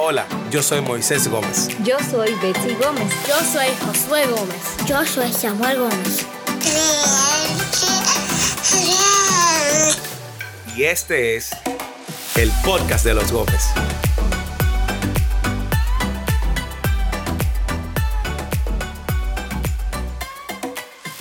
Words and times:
Hola, 0.00 0.28
yo 0.52 0.62
soy 0.62 0.80
Moisés 0.80 1.26
Gómez. 1.26 1.70
Yo 1.82 1.96
soy 2.08 2.32
Betsy 2.40 2.72
Gómez. 2.80 3.12
Yo 3.26 3.34
soy 3.52 3.66
Josué 3.84 4.26
Gómez. 4.28 4.76
Yo 4.86 5.04
soy 5.04 5.32
Samuel 5.32 5.76
Gómez. 5.76 6.24
Y 10.76 10.84
este 10.84 11.34
es 11.34 11.50
el 12.36 12.48
podcast 12.64 13.04
de 13.04 13.14
los 13.14 13.32
Gómez. 13.32 13.64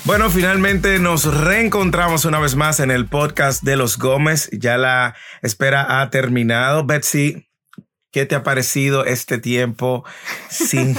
Bueno, 0.04 0.30
finalmente 0.30 1.00
nos 1.00 1.26
reencontramos 1.26 2.26
una 2.26 2.38
vez 2.38 2.56
más 2.56 2.80
en 2.80 2.92
el 2.92 3.08
podcast 3.08 3.64
de 3.64 3.76
los 3.76 3.98
Gómez. 3.98 4.52
Ya 4.52 4.78
la 4.78 5.16
espera 5.42 6.00
ha 6.00 6.12
terminado. 6.12 6.86
Betsy, 6.86 7.47
¿qué 8.18 8.26
te 8.26 8.34
ha 8.34 8.42
parecido 8.42 9.06
este 9.06 9.38
tiempo 9.38 10.04
sin, 10.50 10.96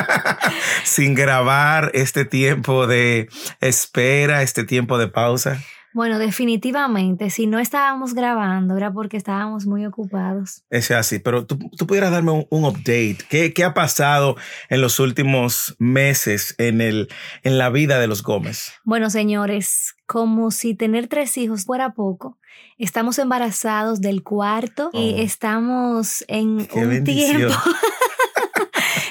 sin 0.84 1.14
grabar, 1.14 1.90
este 1.92 2.24
tiempo 2.24 2.86
de 2.86 3.28
espera, 3.60 4.40
este 4.40 4.64
tiempo 4.64 4.96
de 4.96 5.08
pausa? 5.08 5.62
Bueno, 5.92 6.18
definitivamente, 6.18 7.30
si 7.30 7.46
no 7.46 7.58
estábamos 7.58 8.14
grabando 8.14 8.76
era 8.76 8.92
porque 8.92 9.16
estábamos 9.16 9.66
muy 9.66 9.84
ocupados. 9.86 10.62
Es 10.70 10.90
así, 10.92 11.18
pero 11.18 11.46
tú, 11.46 11.58
tú 11.76 11.86
pudieras 11.86 12.12
darme 12.12 12.30
un, 12.30 12.46
un 12.48 12.64
update. 12.64 13.18
¿Qué, 13.28 13.52
¿Qué, 13.52 13.64
ha 13.64 13.74
pasado 13.74 14.36
en 14.68 14.80
los 14.80 15.00
últimos 15.00 15.74
meses 15.78 16.54
en, 16.58 16.80
el, 16.80 17.08
en 17.42 17.58
la 17.58 17.70
vida 17.70 17.98
de 17.98 18.06
los 18.06 18.22
Gómez? 18.22 18.72
Bueno, 18.84 19.10
señores, 19.10 19.96
como 20.06 20.52
si 20.52 20.74
tener 20.74 21.08
tres 21.08 21.36
hijos 21.36 21.64
fuera 21.64 21.92
poco. 21.94 22.38
Estamos 22.78 23.18
embarazados 23.18 24.00
del 24.00 24.22
cuarto 24.22 24.90
oh. 24.92 25.00
y 25.00 25.20
estamos 25.20 26.24
en 26.28 26.68
un 26.72 26.88
bendición. 26.88 27.36
tiempo. 27.36 27.54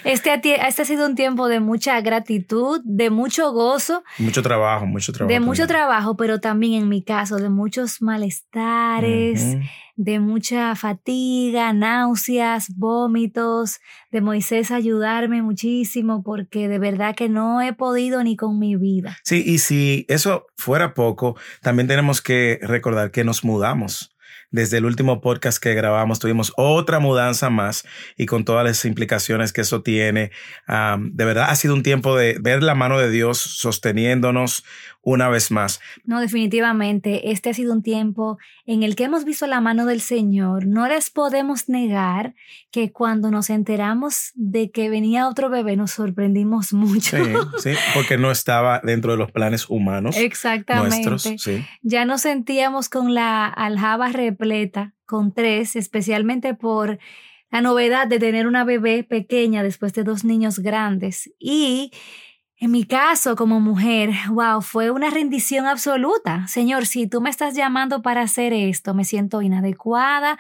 Este, 0.10 0.34
este, 0.34 0.60
ha 0.60 0.86
sido 0.86 1.06
un 1.06 1.14
tiempo 1.14 1.48
de 1.48 1.60
mucha 1.60 2.02
gratitud, 2.02 2.82
de 2.84 3.12
mucho 3.12 3.52
gozo. 3.52 4.04
Mucho 4.18 4.42
trabajo, 4.42 4.88
mucho 4.88 5.14
trabajo. 5.14 5.30
De 5.30 5.36
también. 5.36 5.48
mucho 5.48 5.68
trabajo, 5.68 6.18
pero 6.18 6.40
también 6.40 6.82
en 6.82 6.90
mi 6.90 7.04
caso, 7.04 7.38
de 7.38 7.50
muchos 7.50 8.02
malestares, 8.02 9.42
uh 9.42 9.60
-huh. 9.60 9.70
de 9.98 10.20
mucha 10.20 10.76
fatiga, 10.76 11.74
náuseas, 11.74 12.76
vómitos, 12.76 13.80
de 14.12 14.22
Moisés 14.22 14.72
ayudarme 14.72 15.44
muchísimo 15.44 16.24
porque 16.24 16.68
de 16.68 16.80
verdad 16.80 17.16
que 17.16 17.30
no 17.30 17.62
he 17.62 17.74
podido 17.74 18.24
ni 18.24 18.36
con 18.36 18.58
mi 18.58 18.76
vida. 18.76 19.18
Sí, 19.24 19.44
y 19.46 19.60
si 19.60 20.06
eso 20.10 20.48
fuera 20.58 20.96
poco, 20.96 21.36
también 21.62 21.88
tenemos 21.88 22.22
que 22.22 22.60
recordar 22.64 23.12
que 23.12 23.24
nos 23.24 23.44
mudamos 23.44 24.16
desde 24.52 24.78
el 24.78 24.86
último 24.86 25.22
podcast 25.22 25.62
que 25.62 25.74
grabamos 25.74 26.20
tuvimos 26.20 26.54
otra 26.58 27.00
mudanza 27.00 27.50
más 27.50 27.86
y 28.18 28.26
con 28.26 28.46
todas 28.46 28.64
las 28.66 28.84
implicaciones 28.86 29.54
que 29.54 29.62
eso 29.62 29.82
tiene. 29.82 30.32
Um, 30.68 31.12
de 31.14 31.26
verdad 31.26 31.48
ha 31.50 31.56
sido 31.56 31.74
un 31.74 31.84
tiempo 31.84 32.16
de 32.16 32.38
ver 32.40 32.64
la 32.64 32.76
mano 32.76 33.00
de 33.00 33.10
Dios 33.10 33.38
sosteniéndonos 33.38 34.64
una 35.02 35.30
vez 35.30 35.50
más. 35.50 35.80
No, 36.04 36.20
definitivamente, 36.20 37.32
este 37.32 37.50
ha 37.50 37.54
sido 37.54 37.74
un 37.74 37.82
tiempo 37.82 38.38
en 38.66 38.84
el 38.84 38.96
que 38.96 39.06
hemos 39.06 39.24
visto 39.24 39.48
la 39.48 39.62
mano 39.62 39.86
del 39.86 40.02
Señor. 40.02 40.68
No 40.68 40.88
les 40.88 41.10
podemos 41.10 41.70
negar 41.70 42.36
que 42.72 42.92
cuando 42.92 43.32
nos 43.32 43.50
enteramos 43.50 44.32
de 44.36 44.72
que 44.72 44.90
venía 44.90 45.28
otro 45.28 45.50
bebé 45.50 45.78
nos 45.78 45.92
sorprendimos 45.92 46.74
mucho. 46.74 47.18
Sí, 47.18 47.34
sí 47.60 47.72
porque 47.94 48.18
no 48.18 48.30
estaba 48.30 48.82
dentro 48.84 49.14
de 49.14 49.18
los 49.18 49.32
planes 49.32 49.70
humanos. 49.70 50.18
Exactamente. 50.18 51.10
Nuestros, 51.10 51.42
sí. 51.42 51.66
Ya 51.82 52.06
nos 52.06 52.22
sentíamos 52.22 52.90
con 52.90 53.14
la 53.14 53.48
aljaba 53.48 54.12
repleta, 54.40 54.94
con 55.06 55.34
tres, 55.34 55.76
especialmente 55.76 56.54
por 56.54 57.00
la 57.52 57.62
novedad 57.62 58.08
de 58.08 58.20
tener 58.20 58.48
una 58.48 58.64
bebé 58.64 59.04
pequeña 59.04 59.64
después 59.64 59.94
de 59.94 60.04
dos 60.04 60.24
niños 60.24 60.60
grandes. 60.60 61.32
Y 61.40 61.92
en 62.58 62.72
mi 62.72 62.84
caso, 62.84 63.36
como 63.36 63.60
mujer, 63.60 64.12
wow, 64.30 64.62
fue 64.62 64.92
una 64.92 65.10
rendición 65.10 65.66
absoluta. 65.66 66.46
Señor, 66.48 66.86
si 66.86 67.08
tú 67.08 67.22
me 67.22 67.30
estás 67.30 67.56
llamando 67.56 68.02
para 68.02 68.22
hacer 68.22 68.54
esto, 68.54 68.94
me 68.94 69.06
siento 69.06 69.42
inadecuada. 69.42 70.38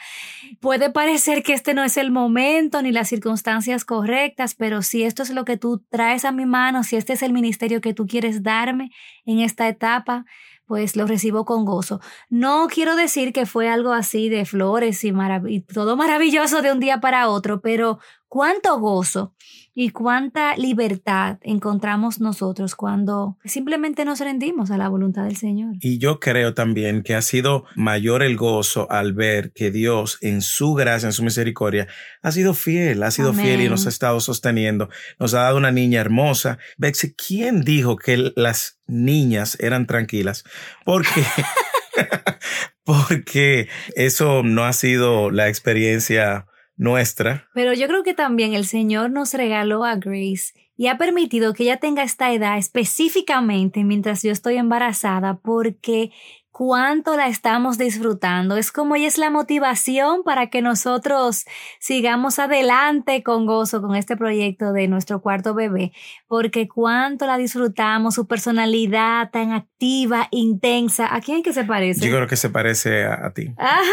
Puede 0.59 0.91
parecer 0.91 1.43
que 1.43 1.53
este 1.53 1.73
no 1.73 1.83
es 1.83 1.97
el 1.97 2.11
momento 2.11 2.81
ni 2.81 2.91
las 2.91 3.09
circunstancias 3.09 3.85
correctas, 3.85 4.53
pero 4.53 4.81
si 4.81 5.03
esto 5.03 5.23
es 5.23 5.29
lo 5.29 5.45
que 5.45 5.57
tú 5.57 5.83
traes 5.89 6.25
a 6.25 6.31
mi 6.31 6.45
mano, 6.45 6.83
si 6.83 6.95
este 6.95 7.13
es 7.13 7.23
el 7.23 7.33
ministerio 7.33 7.81
que 7.81 7.93
tú 7.93 8.05
quieres 8.05 8.43
darme 8.43 8.91
en 9.25 9.39
esta 9.39 9.67
etapa, 9.67 10.25
pues 10.69 10.95
lo 10.95 11.07
recibo 11.07 11.45
con 11.45 11.65
gozo. 11.65 11.99
No 12.29 12.67
quiero 12.71 12.95
decir 12.95 13.33
que 13.33 13.47
fue 13.47 13.67
algo 13.67 13.91
así 13.91 14.29
de 14.29 14.45
flores 14.45 15.03
y, 15.03 15.11
marav 15.11 15.47
y 15.47 15.61
todo 15.61 15.97
maravilloso 15.97 16.61
de 16.61 16.71
un 16.71 16.79
día 16.79 17.01
para 17.01 17.27
otro, 17.27 17.59
pero 17.59 17.97
cuánto 18.27 18.79
gozo 18.79 19.33
y 19.81 19.91
cuánta 19.91 20.57
libertad 20.57 21.37
encontramos 21.41 22.19
nosotros 22.19 22.75
cuando 22.75 23.37
simplemente 23.45 24.03
nos 24.03 24.19
rendimos 24.19 24.71
a 24.71 24.77
la 24.77 24.89
voluntad 24.89 25.23
del 25.23 25.37
Señor. 25.37 25.75
Y 25.79 25.99
yo 25.99 26.19
creo 26.19 26.53
también 26.53 27.01
que 27.01 27.15
ha 27.15 27.21
sido 27.21 27.63
mayor 27.77 28.21
el 28.21 28.35
gozo 28.35 28.91
al 28.91 29.13
ver 29.13 29.53
que 29.53 29.71
Dios 29.71 30.17
en 30.19 30.41
su 30.41 30.73
gracia, 30.73 31.07
en 31.07 31.13
su 31.13 31.23
misericordia, 31.23 31.87
ha 32.21 32.33
sido 32.33 32.53
fiel, 32.53 33.03
ha 33.03 33.11
sido 33.11 33.29
Amén. 33.29 33.45
fiel 33.45 33.61
y 33.61 33.69
nos 33.69 33.85
ha 33.85 33.89
estado 33.89 34.19
sosteniendo. 34.19 34.89
Nos 35.17 35.33
ha 35.33 35.43
dado 35.43 35.55
una 35.55 35.71
niña 35.71 36.01
hermosa. 36.01 36.57
Bexy, 36.77 37.13
¿quién 37.13 37.61
dijo 37.61 37.95
que 37.95 38.33
las 38.35 38.81
niñas 38.85 39.55
eran 39.61 39.87
tranquilas? 39.87 40.43
Porque... 40.83 41.23
porque 42.83 43.69
eso 43.95 44.43
no 44.43 44.65
ha 44.65 44.73
sido 44.73 45.31
la 45.31 45.47
experiencia 45.47 46.47
nuestra. 46.79 47.47
Pero 47.53 47.73
yo 47.73 47.87
creo 47.87 48.03
que 48.03 48.15
también 48.15 48.53
el 48.53 48.65
Señor 48.65 49.11
nos 49.11 49.33
regaló 49.35 49.83
a 49.83 49.97
Grace 49.97 50.53
y 50.77 50.87
ha 50.87 50.97
permitido 50.97 51.53
que 51.53 51.63
ella 51.63 51.77
tenga 51.77 52.03
esta 52.03 52.31
edad 52.31 52.57
específicamente 52.57 53.83
mientras 53.83 54.23
yo 54.23 54.31
estoy 54.31 54.55
embarazada 54.55 55.39
porque 55.43 56.11
cuánto 56.51 57.17
la 57.17 57.27
estamos 57.27 57.77
disfrutando. 57.77 58.55
Es 58.55 58.71
como 58.71 58.95
ella 58.95 59.07
es 59.07 59.17
la 59.17 59.29
motivación 59.29 60.23
para 60.23 60.47
que 60.47 60.61
nosotros 60.61 61.45
sigamos 61.79 62.39
adelante 62.39 63.23
con 63.23 63.45
gozo 63.45 63.81
con 63.81 63.95
este 63.95 64.15
proyecto 64.15 64.71
de 64.71 64.87
nuestro 64.87 65.21
cuarto 65.21 65.53
bebé, 65.53 65.91
porque 66.27 66.69
cuánto 66.69 67.25
la 67.27 67.37
disfrutamos, 67.37 68.15
su 68.15 68.25
personalidad 68.25 69.31
tan 69.31 69.51
activa, 69.51 70.29
intensa. 70.31 71.13
¿A 71.13 71.19
quién 71.19 71.43
que 71.43 71.51
se 71.51 71.65
parece? 71.65 72.05
Yo 72.05 72.15
creo 72.15 72.27
que 72.27 72.37
se 72.37 72.49
parece 72.49 73.05
a, 73.05 73.27
a 73.27 73.33
ti. 73.33 73.53
Ajá. 73.57 73.83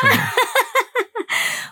Sí. 0.00 0.08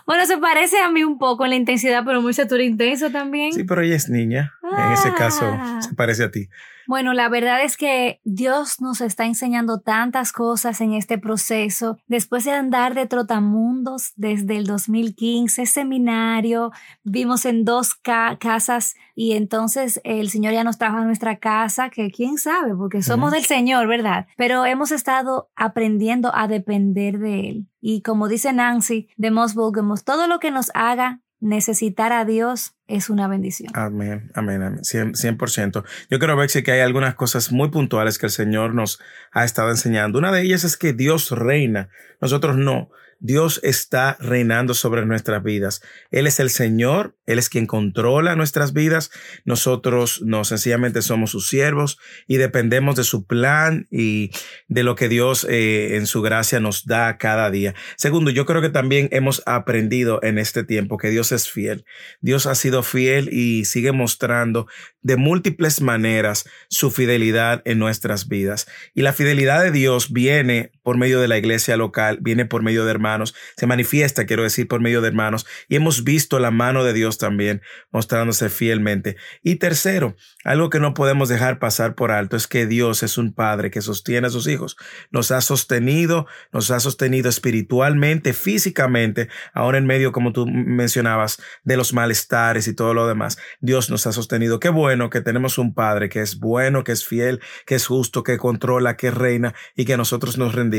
Bueno, 0.05 0.25
se 0.25 0.37
parece 0.37 0.79
a 0.79 0.89
mí 0.89 1.03
un 1.03 1.17
poco 1.17 1.43
en 1.45 1.51
la 1.51 1.55
intensidad, 1.55 2.03
pero 2.05 2.21
muy 2.21 2.33
satura 2.33 2.63
intenso 2.63 3.11
también. 3.11 3.53
Sí, 3.53 3.63
pero 3.63 3.81
ella 3.81 3.95
es 3.95 4.09
niña. 4.09 4.53
Ah. 4.71 4.87
En 4.87 4.93
ese 4.93 5.13
caso, 5.13 5.57
se 5.79 5.93
parece 5.95 6.23
a 6.23 6.31
ti. 6.31 6.47
Bueno, 6.87 7.13
la 7.13 7.29
verdad 7.29 7.63
es 7.63 7.77
que 7.77 8.19
Dios 8.23 8.81
nos 8.81 9.01
está 9.01 9.25
enseñando 9.25 9.79
tantas 9.79 10.33
cosas 10.33 10.81
en 10.81 10.93
este 10.93 11.17
proceso. 11.17 11.97
Después 12.07 12.43
de 12.43 12.51
andar 12.51 12.95
de 12.95 13.05
trotamundos 13.05 14.11
desde 14.15 14.57
el 14.57 14.65
2015, 14.65 15.65
seminario, 15.67 16.71
vimos 17.03 17.45
en 17.45 17.65
dos 17.65 17.95
ca 17.95 18.37
casas 18.39 18.95
y 19.15 19.33
entonces 19.33 20.01
el 20.03 20.29
Señor 20.29 20.53
ya 20.53 20.63
nos 20.63 20.77
trajo 20.77 20.97
a 20.97 21.05
nuestra 21.05 21.37
casa, 21.37 21.89
que 21.89 22.11
quién 22.11 22.37
sabe, 22.37 22.75
porque 22.75 23.01
somos 23.01 23.29
uh 23.29 23.31
-huh. 23.31 23.35
del 23.35 23.45
Señor, 23.45 23.87
¿verdad? 23.87 24.27
Pero 24.35 24.65
hemos 24.65 24.91
estado 24.91 25.49
aprendiendo 25.55 26.35
a 26.35 26.47
depender 26.47 27.19
de 27.19 27.49
Él. 27.49 27.67
Y 27.79 28.01
como 28.01 28.27
dice 28.27 28.53
Nancy 28.53 29.07
de 29.17 29.31
Mossburgemos, 29.31 30.03
todo 30.03 30.27
lo 30.27 30.39
que 30.39 30.51
nos 30.51 30.71
haga 30.73 31.21
necesitar 31.41 32.13
a 32.13 32.23
Dios 32.23 32.75
es 32.87 33.09
una 33.09 33.27
bendición. 33.27 33.71
Amén, 33.73 34.31
amén, 34.33 34.61
amén. 34.61 34.79
100%. 34.81 35.15
100%. 35.15 35.83
Yo 36.09 36.19
creo, 36.19 36.37
Bexy, 36.37 36.63
que 36.63 36.71
hay 36.71 36.81
algunas 36.81 37.15
cosas 37.15 37.51
muy 37.51 37.69
puntuales 37.69 38.17
que 38.17 38.27
el 38.27 38.31
Señor 38.31 38.73
nos 38.73 38.99
ha 39.31 39.43
estado 39.43 39.71
enseñando. 39.71 40.19
Una 40.19 40.31
de 40.31 40.43
ellas 40.43 40.63
es 40.63 40.77
que 40.77 40.93
Dios 40.93 41.31
reina, 41.31 41.89
nosotros 42.21 42.57
no. 42.57 42.89
Dios 43.23 43.59
está 43.61 44.17
reinando 44.19 44.73
sobre 44.73 45.05
nuestras 45.05 45.43
vidas. 45.43 45.81
Él 46.09 46.25
es 46.25 46.39
el 46.39 46.49
Señor, 46.49 47.15
Él 47.27 47.37
es 47.37 47.49
quien 47.49 47.67
controla 47.67 48.35
nuestras 48.35 48.73
vidas. 48.73 49.11
Nosotros 49.45 50.21
no 50.23 50.43
sencillamente 50.43 51.03
somos 51.03 51.29
sus 51.29 51.47
siervos 51.47 51.99
y 52.27 52.37
dependemos 52.37 52.95
de 52.95 53.03
su 53.03 53.27
plan 53.27 53.87
y 53.91 54.31
de 54.67 54.81
lo 54.81 54.95
que 54.95 55.07
Dios 55.07 55.45
eh, 55.47 55.97
en 55.97 56.07
su 56.07 56.23
gracia 56.23 56.59
nos 56.59 56.87
da 56.87 57.19
cada 57.19 57.51
día. 57.51 57.75
Segundo, 57.95 58.31
yo 58.31 58.47
creo 58.47 58.59
que 58.59 58.69
también 58.69 59.07
hemos 59.11 59.43
aprendido 59.45 60.19
en 60.23 60.39
este 60.39 60.63
tiempo 60.63 60.97
que 60.97 61.11
Dios 61.11 61.31
es 61.31 61.47
fiel. 61.47 61.85
Dios 62.21 62.47
ha 62.47 62.55
sido 62.55 62.81
fiel 62.81 63.29
y 63.31 63.65
sigue 63.65 63.91
mostrando 63.91 64.65
de 65.03 65.15
múltiples 65.15 65.81
maneras 65.81 66.45
su 66.69 66.89
fidelidad 66.89 67.61
en 67.65 67.77
nuestras 67.77 68.27
vidas. 68.27 68.67
Y 68.95 69.03
la 69.03 69.13
fidelidad 69.13 69.61
de 69.61 69.71
Dios 69.71 70.11
viene 70.11 70.71
por 70.83 70.97
medio 70.97 71.21
de 71.21 71.27
la 71.27 71.37
iglesia 71.37 71.77
local, 71.77 72.17
viene 72.21 72.45
por 72.45 72.63
medio 72.63 72.85
de 72.85 72.91
hermanos, 72.91 73.35
se 73.55 73.67
manifiesta, 73.67 74.25
quiero 74.25 74.43
decir, 74.43 74.67
por 74.67 74.81
medio 74.81 75.01
de 75.01 75.09
hermanos, 75.09 75.45
y 75.67 75.75
hemos 75.75 76.03
visto 76.03 76.39
la 76.39 76.51
mano 76.51 76.83
de 76.83 76.93
Dios 76.93 77.17
también 77.17 77.61
mostrándose 77.91 78.49
fielmente. 78.49 79.15
Y 79.43 79.55
tercero, 79.55 80.15
algo 80.43 80.69
que 80.69 80.79
no 80.79 80.93
podemos 80.93 81.29
dejar 81.29 81.59
pasar 81.59 81.95
por 81.95 82.11
alto 82.11 82.35
es 82.35 82.47
que 82.47 82.65
Dios 82.65 83.03
es 83.03 83.17
un 83.17 83.33
Padre 83.33 83.69
que 83.69 83.81
sostiene 83.81 84.27
a 84.27 84.29
sus 84.31 84.47
hijos, 84.47 84.77
nos 85.11 85.31
ha 85.31 85.41
sostenido, 85.41 86.27
nos 86.51 86.71
ha 86.71 86.79
sostenido 86.79 87.29
espiritualmente, 87.29 88.33
físicamente, 88.33 89.29
ahora 89.53 89.77
en 89.77 89.85
medio, 89.85 90.11
como 90.11 90.33
tú 90.33 90.47
mencionabas, 90.47 91.41
de 91.63 91.77
los 91.77 91.93
malestares 91.93 92.67
y 92.67 92.73
todo 92.73 92.93
lo 92.93 93.07
demás. 93.07 93.37
Dios 93.59 93.89
nos 93.89 94.07
ha 94.07 94.11
sostenido. 94.11 94.59
Qué 94.59 94.69
bueno 94.69 95.09
que 95.09 95.21
tenemos 95.21 95.57
un 95.57 95.73
Padre 95.73 96.09
que 96.09 96.21
es 96.21 96.39
bueno, 96.39 96.83
que 96.83 96.91
es 96.91 97.05
fiel, 97.05 97.39
que 97.65 97.75
es 97.75 97.85
justo, 97.85 98.23
que 98.23 98.37
controla, 98.37 98.97
que 98.97 99.11
reina 99.11 99.53
y 99.75 99.85
que 99.85 99.97
nosotros 99.97 100.37
nos 100.37 100.55
rendimos 100.55 100.70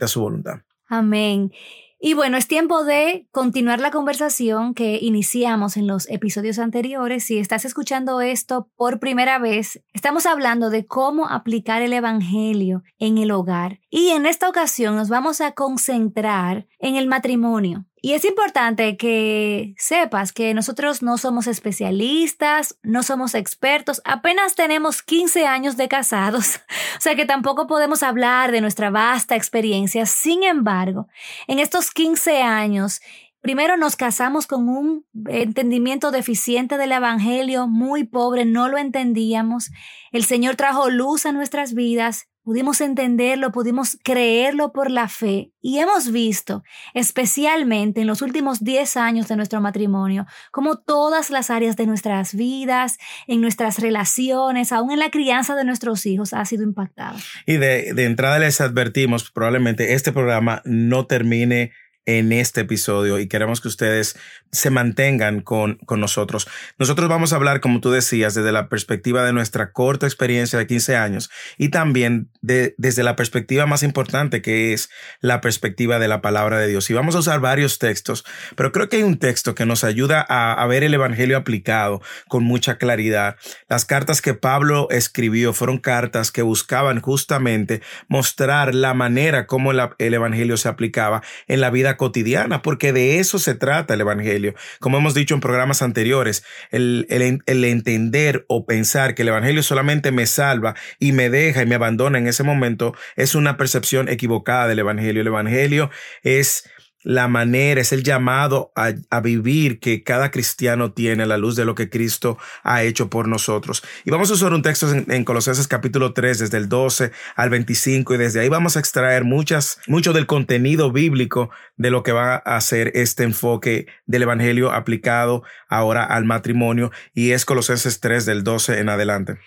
a 0.00 0.08
su 0.08 0.20
voluntad. 0.20 0.60
Amén. 0.88 1.52
Y 1.98 2.12
bueno, 2.12 2.36
es 2.36 2.46
tiempo 2.46 2.84
de 2.84 3.26
continuar 3.32 3.80
la 3.80 3.90
conversación 3.90 4.74
que 4.74 4.98
iniciamos 5.00 5.78
en 5.78 5.86
los 5.86 6.08
episodios 6.10 6.58
anteriores. 6.58 7.24
Si 7.24 7.38
estás 7.38 7.64
escuchando 7.64 8.20
esto 8.20 8.70
por 8.76 9.00
primera 9.00 9.38
vez, 9.38 9.82
estamos 9.94 10.26
hablando 10.26 10.68
de 10.68 10.86
cómo 10.86 11.26
aplicar 11.26 11.80
el 11.80 11.94
Evangelio 11.94 12.82
en 12.98 13.16
el 13.16 13.30
hogar. 13.30 13.80
Y 13.96 14.10
en 14.10 14.26
esta 14.26 14.50
ocasión 14.50 14.94
nos 14.94 15.08
vamos 15.08 15.40
a 15.40 15.52
concentrar 15.52 16.66
en 16.80 16.96
el 16.96 17.06
matrimonio. 17.06 17.86
Y 18.02 18.12
es 18.12 18.26
importante 18.26 18.98
que 18.98 19.74
sepas 19.78 20.34
que 20.34 20.52
nosotros 20.52 21.02
no 21.02 21.16
somos 21.16 21.46
especialistas, 21.46 22.78
no 22.82 23.02
somos 23.02 23.34
expertos, 23.34 24.02
apenas 24.04 24.54
tenemos 24.54 25.02
15 25.02 25.46
años 25.46 25.78
de 25.78 25.88
casados, 25.88 26.56
o 26.98 27.00
sea 27.00 27.14
que 27.14 27.24
tampoco 27.24 27.66
podemos 27.66 28.02
hablar 28.02 28.52
de 28.52 28.60
nuestra 28.60 28.90
vasta 28.90 29.34
experiencia. 29.34 30.04
Sin 30.04 30.42
embargo, 30.42 31.08
en 31.46 31.58
estos 31.58 31.90
15 31.90 32.42
años, 32.42 33.00
Primero 33.42 33.76
nos 33.76 33.94
casamos 33.94 34.48
con 34.48 34.68
un 34.68 35.06
entendimiento 35.28 36.10
deficiente 36.10 36.78
del 36.78 36.90
Evangelio, 36.90 37.68
muy 37.68 38.02
pobre, 38.02 38.44
no 38.44 38.66
lo 38.66 38.76
entendíamos. 38.76 39.70
El 40.10 40.24
Señor 40.24 40.56
trajo 40.56 40.90
luz 40.90 41.26
a 41.26 41.32
nuestras 41.32 41.72
vidas 41.72 42.26
Pudimos 42.46 42.80
entenderlo, 42.80 43.50
pudimos 43.50 43.98
creerlo 44.04 44.72
por 44.72 44.88
la 44.88 45.08
fe 45.08 45.50
y 45.60 45.80
hemos 45.80 46.12
visto, 46.12 46.62
especialmente 46.94 48.02
en 48.02 48.06
los 48.06 48.22
últimos 48.22 48.62
10 48.62 48.96
años 48.98 49.26
de 49.26 49.34
nuestro 49.34 49.60
matrimonio, 49.60 50.26
como 50.52 50.78
todas 50.78 51.30
las 51.30 51.50
áreas 51.50 51.76
de 51.76 51.86
nuestras 51.86 52.36
vidas, 52.36 52.98
en 53.26 53.40
nuestras 53.40 53.80
relaciones, 53.80 54.70
aún 54.70 54.92
en 54.92 55.00
la 55.00 55.10
crianza 55.10 55.56
de 55.56 55.64
nuestros 55.64 56.06
hijos, 56.06 56.34
ha 56.34 56.44
sido 56.44 56.62
impactada. 56.62 57.16
Y 57.46 57.56
de, 57.56 57.92
de 57.92 58.04
entrada 58.04 58.38
les 58.38 58.60
advertimos, 58.60 59.28
probablemente 59.32 59.94
este 59.94 60.12
programa 60.12 60.62
no 60.64 61.04
termine 61.04 61.72
en 62.06 62.32
este 62.32 62.62
episodio 62.62 63.18
y 63.18 63.28
queremos 63.28 63.60
que 63.60 63.68
ustedes 63.68 64.16
se 64.52 64.70
mantengan 64.70 65.40
con, 65.40 65.74
con 65.86 66.00
nosotros. 66.00 66.48
Nosotros 66.78 67.08
vamos 67.08 67.32
a 67.32 67.36
hablar, 67.36 67.60
como 67.60 67.80
tú 67.80 67.90
decías, 67.90 68.34
desde 68.34 68.52
la 68.52 68.68
perspectiva 68.68 69.24
de 69.24 69.32
nuestra 69.32 69.72
corta 69.72 70.06
experiencia 70.06 70.58
de 70.58 70.66
15 70.66 70.96
años 70.96 71.30
y 71.58 71.68
también 71.68 72.30
de, 72.40 72.74
desde 72.78 73.02
la 73.02 73.16
perspectiva 73.16 73.66
más 73.66 73.82
importante 73.82 74.40
que 74.40 74.72
es 74.72 74.88
la 75.20 75.40
perspectiva 75.40 75.98
de 75.98 76.08
la 76.08 76.22
palabra 76.22 76.58
de 76.58 76.68
Dios. 76.68 76.88
Y 76.88 76.94
vamos 76.94 77.16
a 77.16 77.18
usar 77.18 77.40
varios 77.40 77.78
textos, 77.78 78.24
pero 78.54 78.70
creo 78.70 78.88
que 78.88 78.98
hay 78.98 79.02
un 79.02 79.18
texto 79.18 79.54
que 79.54 79.66
nos 79.66 79.82
ayuda 79.82 80.24
a, 80.28 80.52
a 80.54 80.66
ver 80.66 80.84
el 80.84 80.94
Evangelio 80.94 81.36
aplicado 81.36 82.00
con 82.28 82.44
mucha 82.44 82.78
claridad. 82.78 83.36
Las 83.68 83.84
cartas 83.84 84.22
que 84.22 84.34
Pablo 84.34 84.86
escribió 84.90 85.52
fueron 85.52 85.78
cartas 85.78 86.30
que 86.30 86.42
buscaban 86.42 87.00
justamente 87.00 87.82
mostrar 88.08 88.74
la 88.74 88.94
manera 88.94 89.46
como 89.46 89.72
el, 89.72 89.80
el 89.98 90.14
Evangelio 90.14 90.56
se 90.56 90.68
aplicaba 90.68 91.22
en 91.48 91.60
la 91.60 91.70
vida 91.70 91.95
cotidiana, 91.96 92.62
porque 92.62 92.92
de 92.92 93.18
eso 93.18 93.38
se 93.38 93.54
trata 93.54 93.94
el 93.94 94.00
Evangelio. 94.00 94.54
Como 94.80 94.98
hemos 94.98 95.14
dicho 95.14 95.34
en 95.34 95.40
programas 95.40 95.82
anteriores, 95.82 96.44
el, 96.70 97.06
el, 97.10 97.64
entender 97.64 98.44
o 98.48 98.66
pensar 98.66 99.14
que 99.14 99.22
el 99.22 99.28
Evangelio 99.28 99.62
solamente 99.62 100.12
me 100.12 100.26
salva 100.26 100.74
y 100.98 101.12
me 101.12 101.30
deja 101.30 101.62
y 101.62 101.66
me 101.66 101.74
abandona 101.74 102.18
en 102.18 102.26
ese 102.26 102.42
momento 102.42 102.94
es 103.16 103.34
una 103.34 103.56
percepción 103.56 104.08
equivocada 104.08 104.68
del 104.68 104.78
Evangelio. 104.78 105.20
El 105.22 105.28
Evangelio 105.28 105.90
es 106.22 106.68
la 107.06 107.28
manera, 107.28 107.80
es 107.80 107.92
el 107.92 108.02
llamado 108.02 108.72
a, 108.74 109.20
vivir 109.20 109.78
que 109.78 110.02
cada 110.02 110.32
cristiano 110.32 110.90
tiene 110.90 111.22
a 111.22 111.26
la 111.26 111.38
luz 111.38 111.54
de 111.54 111.64
lo 111.64 111.76
que 111.76 111.88
Cristo 111.88 112.36
ha 112.64 112.82
hecho 112.82 113.08
por 113.08 113.28
nosotros. 113.28 113.84
Y 114.04 114.10
vamos 114.10 114.28
a 114.28 114.34
usar 114.34 114.52
un 114.52 114.62
texto 114.62 114.90
en, 114.90 115.24
Colosenses 115.24 115.68
capítulo 115.68 116.14
3, 116.14 116.40
desde 116.40 116.58
el 116.58 116.68
12 116.68 117.12
al 117.36 117.48
25, 117.48 118.14
y 118.14 118.16
desde 118.18 118.40
ahí 118.40 118.48
vamos 118.48 118.76
a 118.76 118.80
extraer 118.80 119.22
muchas, 119.22 119.78
mucho 119.86 120.12
del 120.12 120.26
contenido 120.26 120.90
bíblico 120.90 121.50
de 121.76 121.90
lo 121.90 122.02
que 122.02 122.10
va 122.10 122.34
a 122.38 122.60
ser 122.60 122.90
este 122.96 123.22
enfoque 123.22 123.86
del 124.06 124.22
Evangelio 124.22 124.72
aplicado 124.72 125.44
ahora 125.68 126.02
al 126.02 126.24
matrimonio, 126.24 126.90
y 127.14 127.30
es 127.30 127.44
Colosenses 127.44 128.00
3 128.00 128.26
del 128.26 128.42
12 128.42 128.80
en 128.80 128.88
adelante. 128.88 129.38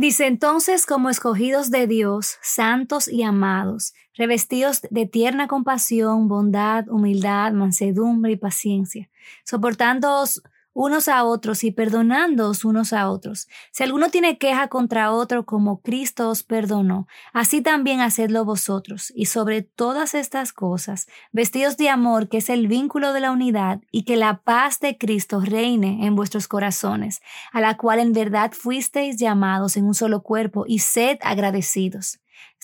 Dice 0.00 0.28
entonces, 0.28 0.86
como 0.86 1.10
escogidos 1.10 1.72
de 1.72 1.88
Dios, 1.88 2.38
santos 2.40 3.08
y 3.08 3.24
amados, 3.24 3.94
revestidos 4.14 4.82
de 4.92 5.06
tierna 5.06 5.48
compasión, 5.48 6.28
bondad, 6.28 6.88
humildad, 6.88 7.52
mansedumbre 7.52 8.30
y 8.30 8.36
paciencia, 8.36 9.10
soportándoos 9.42 10.40
unos 10.78 11.08
a 11.08 11.24
otros 11.24 11.64
y 11.64 11.72
perdonándoos 11.72 12.64
unos 12.64 12.92
a 12.92 13.10
otros. 13.10 13.48
Si 13.72 13.82
alguno 13.82 14.10
tiene 14.10 14.38
queja 14.38 14.68
contra 14.68 15.10
otro 15.10 15.44
como 15.44 15.80
Cristo 15.80 16.28
os 16.28 16.44
perdonó, 16.44 17.08
así 17.32 17.62
también 17.62 18.00
hacedlo 18.00 18.44
vosotros. 18.44 19.12
Y 19.16 19.26
sobre 19.26 19.62
todas 19.62 20.14
estas 20.14 20.52
cosas, 20.52 21.08
vestidos 21.32 21.78
de 21.78 21.88
amor, 21.88 22.28
que 22.28 22.36
es 22.36 22.48
el 22.48 22.68
vínculo 22.68 23.12
de 23.12 23.18
la 23.18 23.32
unidad, 23.32 23.80
y 23.90 24.04
que 24.04 24.14
la 24.14 24.38
paz 24.42 24.78
de 24.78 24.96
Cristo 24.96 25.40
reine 25.40 26.06
en 26.06 26.14
vuestros 26.14 26.46
corazones, 26.46 27.22
a 27.50 27.60
la 27.60 27.76
cual 27.76 27.98
en 27.98 28.12
verdad 28.12 28.52
fuisteis 28.52 29.16
llamados 29.16 29.76
en 29.76 29.84
un 29.84 29.94
solo 29.94 30.22
cuerpo, 30.22 30.64
y 30.64 30.78
sed 30.78 31.18
agradecidos. 31.22 32.20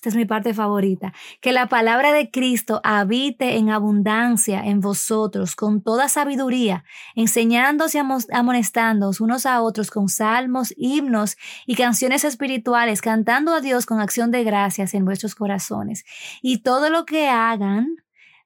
Es 0.08 0.16
mi 0.16 0.24
parte 0.24 0.54
favorita. 0.54 1.12
Que 1.40 1.52
la 1.52 1.68
palabra 1.68 2.12
de 2.12 2.30
Cristo 2.30 2.80
habite 2.84 3.56
en 3.56 3.70
abundancia 3.70 4.60
en 4.64 4.80
vosotros 4.80 5.56
con 5.56 5.82
toda 5.82 6.08
sabiduría, 6.08 6.84
enseñándoos 7.14 7.94
y 7.94 7.98
amonestándoos 7.98 9.20
unos 9.20 9.46
a 9.46 9.62
otros 9.62 9.90
con 9.90 10.08
salmos, 10.08 10.74
himnos 10.76 11.36
y 11.66 11.74
canciones 11.74 12.24
espirituales, 12.24 13.00
cantando 13.00 13.54
a 13.54 13.60
Dios 13.60 13.86
con 13.86 14.00
acción 14.00 14.30
de 14.30 14.44
gracias 14.44 14.94
en 14.94 15.04
vuestros 15.04 15.34
corazones. 15.34 16.04
Y 16.42 16.58
todo 16.58 16.90
lo 16.90 17.04
que 17.06 17.28
hagan, 17.28 17.96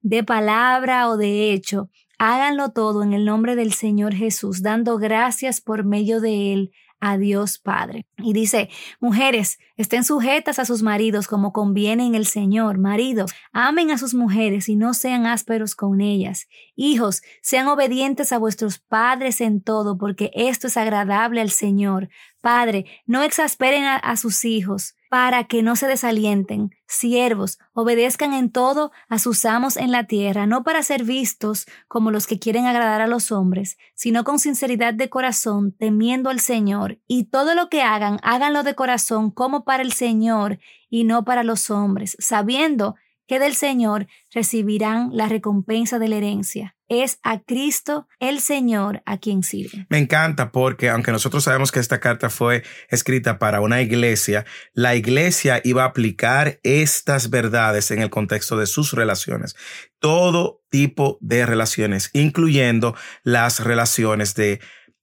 de 0.03 0.23
palabra 0.25 1.09
o 1.09 1.17
de 1.17 1.53
hecho, 1.53 1.91
háganlo 2.19 2.71
todo 2.71 3.03
en 3.03 3.13
el 3.13 3.25
nombre 3.25 3.57
del 3.57 3.73
Señor 3.73 4.15
Jesús, 4.15 4.63
dando 4.63 4.99
gracias 4.99 5.61
por 5.61 5.85
medio 5.85 6.21
de 6.21 6.53
Él 6.53 6.73
a 7.01 7.19
Dios 7.19 7.59
Padre. 7.59 8.07
Y 8.17 8.33
dice, 8.33 8.69
mujeres, 9.01 9.59
estén 9.77 10.05
sujetas 10.05 10.59
a 10.59 10.65
sus 10.65 10.83
maridos 10.83 11.29
como 11.29 11.53
conviene 11.53 12.07
en 12.07 12.15
el 12.15 12.27
Señor. 12.27 12.79
Maridos, 12.79 13.33
amen 13.53 13.91
a 13.91 13.99
sus 13.99 14.15
mujeres 14.15 14.69
y 14.69 14.77
no 14.77 14.95
sean 14.95 15.27
ásperos 15.27 15.75
con 15.75 16.01
ellas. 16.01 16.49
Hijos, 16.75 17.23
sean 17.43 17.69
obedientes 17.69 18.33
a 18.33 18.39
vuestros 18.39 18.79
padres 18.79 19.41
en 19.41 19.61
todo, 19.61 19.99
porque 19.99 20.31
esto 20.35 20.67
es 20.67 20.77
agradable 20.77 21.41
al 21.41 21.51
Señor. 21.51 22.09
Padre, 22.41 22.87
no 23.07 23.23
exasperen 23.23 23.85
a, 23.85 24.17
sus 24.17 24.45
hijos 24.45 24.95
para 25.09 25.45
que 25.45 25.63
no 25.63 25.77
se 25.77 25.87
desalienten. 25.87 26.71
Siervos, 26.87 27.59
obedezcan 27.73 28.33
en 28.35 28.51
todo 28.51 28.93
a 29.09 29.19
sus 29.19 29.45
amos 29.45 29.77
en 29.77 29.91
la 29.91 30.05
tierra, 30.05 30.47
no 30.47 30.65
para 30.65 30.83
ser 30.83 31.05
vistos 31.05 31.67
como 31.89 32.11
los 32.11 32.27
que 32.27 32.39
quieren 32.39 32.67
agradar 32.67 33.01
a 33.01 33.07
los 33.07 33.33
hombres, 33.33 33.79
sino 33.95 34.25
con 34.25 34.39
sinceridad 34.39 34.95
de 34.95 35.11
corazón, 35.11 35.75
temiendo 35.79 36.31
al 36.31 36.41
Señor, 36.41 36.99
y 37.07 37.25
todo 37.25 37.55
lo 37.55 37.69
que 37.69 37.83
hagan, 37.83 38.19
háganlo 38.23 38.63
de 38.63 38.75
corazón 38.75 39.31
como 39.31 39.65
para 39.65 39.83
el 39.83 39.93
Señor 39.93 40.59
y 40.89 41.05
no 41.05 41.25
para 41.25 41.43
los 41.43 41.71
hombres, 41.71 42.17
sabiendo 42.19 42.97
que 43.27 43.39
del 43.39 43.55
Señor 43.55 44.07
recibirán 44.33 45.11
la 45.13 45.29
recompensa 45.29 45.99
de 45.99 46.09
la 46.09 46.17
herencia. 46.17 46.78
Es 46.89 47.19
a 47.23 47.41
Cristo 47.41 48.09
el 48.19 48.41
Señor 48.41 49.03
a 49.05 49.19
quien 49.19 49.43
sirve. 49.43 49.87
Me 49.91 49.99
encanta 49.99 50.53
porque 50.53 50.89
aunque 50.89 51.13
nosotros 51.13 51.45
sabemos 51.45 51.71
que 51.71 51.81
esta 51.81 52.01
carta 52.01 52.31
fue 52.31 52.63
escrita 52.89 53.39
para 53.39 53.61
una 53.61 53.83
iglesia, 53.83 54.47
la 54.73 54.97
iglesia 54.97 55.61
iba 55.65 55.83
a 55.83 55.89
aplicar 55.89 56.61
estas 56.63 57.31
verdades 57.31 57.91
en 57.91 58.01
el 58.01 58.11
contexto 58.11 58.57
de 58.57 58.67
sus 58.67 58.93
relaciones. 58.93 59.55
Todo 59.99 60.63
tipo 60.71 61.19
de 61.21 61.45
relaciones, 61.45 62.11
incluyendo 62.15 62.95
las 63.23 63.61
relaciones 63.61 64.35
de 64.35 64.61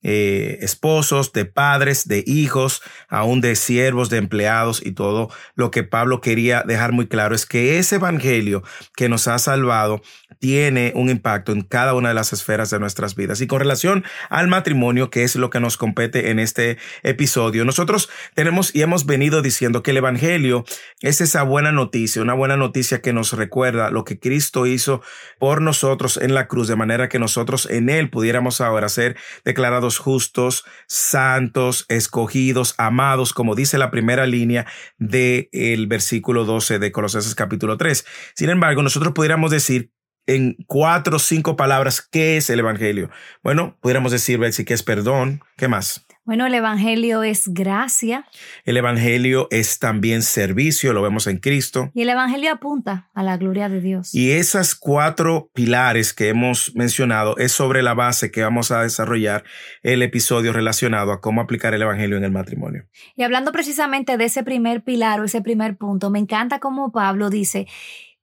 eh, 0.08 0.60
esposos, 0.62 1.34
de 1.34 1.46
padres, 1.46 2.08
de 2.08 2.24
hijos, 2.27 2.84
aún 3.10 3.42
de 3.42 3.56
siervos, 3.56 4.12
de 4.12 4.18
empleados 4.18 4.86
y 4.86 4.92
todo 4.92 5.32
lo 5.56 5.72
que 5.72 5.82
Pablo 5.82 6.22
quería 6.22 6.62
dejar 6.62 6.92
muy 6.92 7.08
claro 7.08 7.34
es 7.34 7.48
que 7.48 7.80
ese 7.80 7.96
evangelio 7.96 8.62
que 8.96 9.10
nos 9.10 9.27
ha 9.27 9.39
salvado 9.39 10.04
tiene 10.39 10.92
un 10.96 11.10
impacto 11.10 11.51
en 11.51 11.62
cada 11.62 11.94
una 11.94 12.10
de 12.10 12.15
las 12.15 12.34
esferas 12.34 12.70
de 12.70 12.80
nuestras 12.80 13.15
vidas. 13.15 13.42
Y 13.42 13.48
con 13.48 13.60
relación 13.60 14.04
al 14.30 14.48
matrimonio, 14.48 15.10
que 15.10 15.24
es 15.24 15.36
lo 15.36 15.50
que 15.50 15.60
nos 15.60 15.77
compete 15.77 16.30
en 16.30 16.39
este 16.39 16.77
episodio, 17.04 17.65
nosotros 17.65 18.10
tenemos 18.34 18.74
y 18.75 18.82
hemos 18.82 19.06
venido 19.06 19.42
diciendo 19.42 19.84
que 19.84 19.92
el 19.92 19.98
Evangelio 19.98 20.65
es 21.01 21.22
esa 21.22 21.44
buena 21.44 21.72
noticia, 21.72 22.22
una 22.22 22.34
buena 22.34 22.58
noticia 22.58 23.01
que 23.01 23.13
nos 23.13 23.34
recuerda 23.34 23.89
lo 23.89 24.04
que 24.04 24.20
Cristo 24.20 24.65
hizo 24.65 25.01
por 25.39 25.62
nosotros 25.62 26.18
en 26.18 26.34
la 26.34 26.48
cruz, 26.48 26.68
de 26.68 26.75
manera 26.75 27.10
que 27.10 27.20
nosotros 27.20 27.68
en 27.70 27.89
Él 27.89 28.10
pudiéramos 28.10 28.62
ahora 28.62 28.89
ser 28.89 29.18
declarados 29.44 29.98
justos, 29.98 30.65
santos, 30.88 31.86
escogidos, 31.89 32.75
amados, 32.77 33.34
como 33.34 33.56
dice 33.56 33.77
la 33.77 33.92
primera 33.92 34.25
línea 34.25 34.65
del 34.98 35.50
el 35.51 35.88
versículo 35.88 36.46
12 36.46 36.80
de 36.80 36.92
Colosenses 36.92 37.36
capítulo 37.36 37.77
3. 37.77 38.06
Sin 38.36 38.50
embargo, 38.50 38.84
nosotros 38.84 39.13
pudiéramos 39.13 39.51
decir 39.51 39.92
en 40.27 40.55
cuatro 40.67 41.17
o 41.17 41.20
cinco 41.20 41.55
palabras 41.55 42.01
qué 42.01 42.38
es 42.38 42.50
el 42.50 42.60
Evangelio. 42.60 43.10
Bueno, 43.44 43.77
pudiéramos 43.82 44.12
decir, 44.12 44.39
Betsy, 44.39 44.65
que 44.65 44.74
es 44.74 44.84
perdón. 44.84 45.41
¿Qué 45.58 45.67
más? 45.67 46.05
Bueno, 46.25 46.48
el 46.48 46.55
Evangelio 46.55 47.22
es 47.22 47.48
gracia. 47.50 48.25
El 48.63 48.77
Evangelio 48.77 49.48
es 49.51 49.77
también 49.77 50.24
servicio, 50.24 50.91
lo 50.91 51.03
vemos 51.03 51.27
en 51.27 51.38
Cristo. 51.38 51.91
Y 51.94 52.01
el 52.01 52.10
Evangelio 52.10 52.51
apunta 52.51 53.12
a 53.13 53.22
la 53.22 53.38
gloria 53.38 53.70
de 53.70 53.79
Dios. 53.79 54.13
Y 54.15 54.32
esas 54.32 54.74
cuatro 54.74 55.51
pilares 55.53 56.13
que 56.15 56.29
hemos 56.29 56.74
mencionado 56.74 57.38
es 57.38 57.51
sobre 57.51 57.84
la 57.84 57.94
base 57.94 58.32
que 58.32 58.41
vamos 58.41 58.72
a 58.72 58.82
desarrollar 58.82 59.44
el 59.84 60.01
episodio 60.01 60.51
relacionado 60.51 61.12
a 61.12 61.22
cómo 61.22 61.41
aplicar 61.41 61.75
el 61.75 61.84
Evangelio 61.84 62.17
en 62.17 62.24
el 62.24 62.32
matrimonio. 62.32 62.88
Y 63.15 63.22
hablando 63.22 63.51
precisamente 63.51 64.17
de 64.17 64.25
ese 64.25 64.44
primer 64.44 64.84
pilar 64.84 65.22
o 65.22 65.25
ese 65.25 65.44
primer 65.44 65.77
punto, 65.77 66.10
me 66.10 66.17
encanta 66.17 66.58
como 66.58 66.91
Pablo 66.91 67.29
dice, 67.29 67.67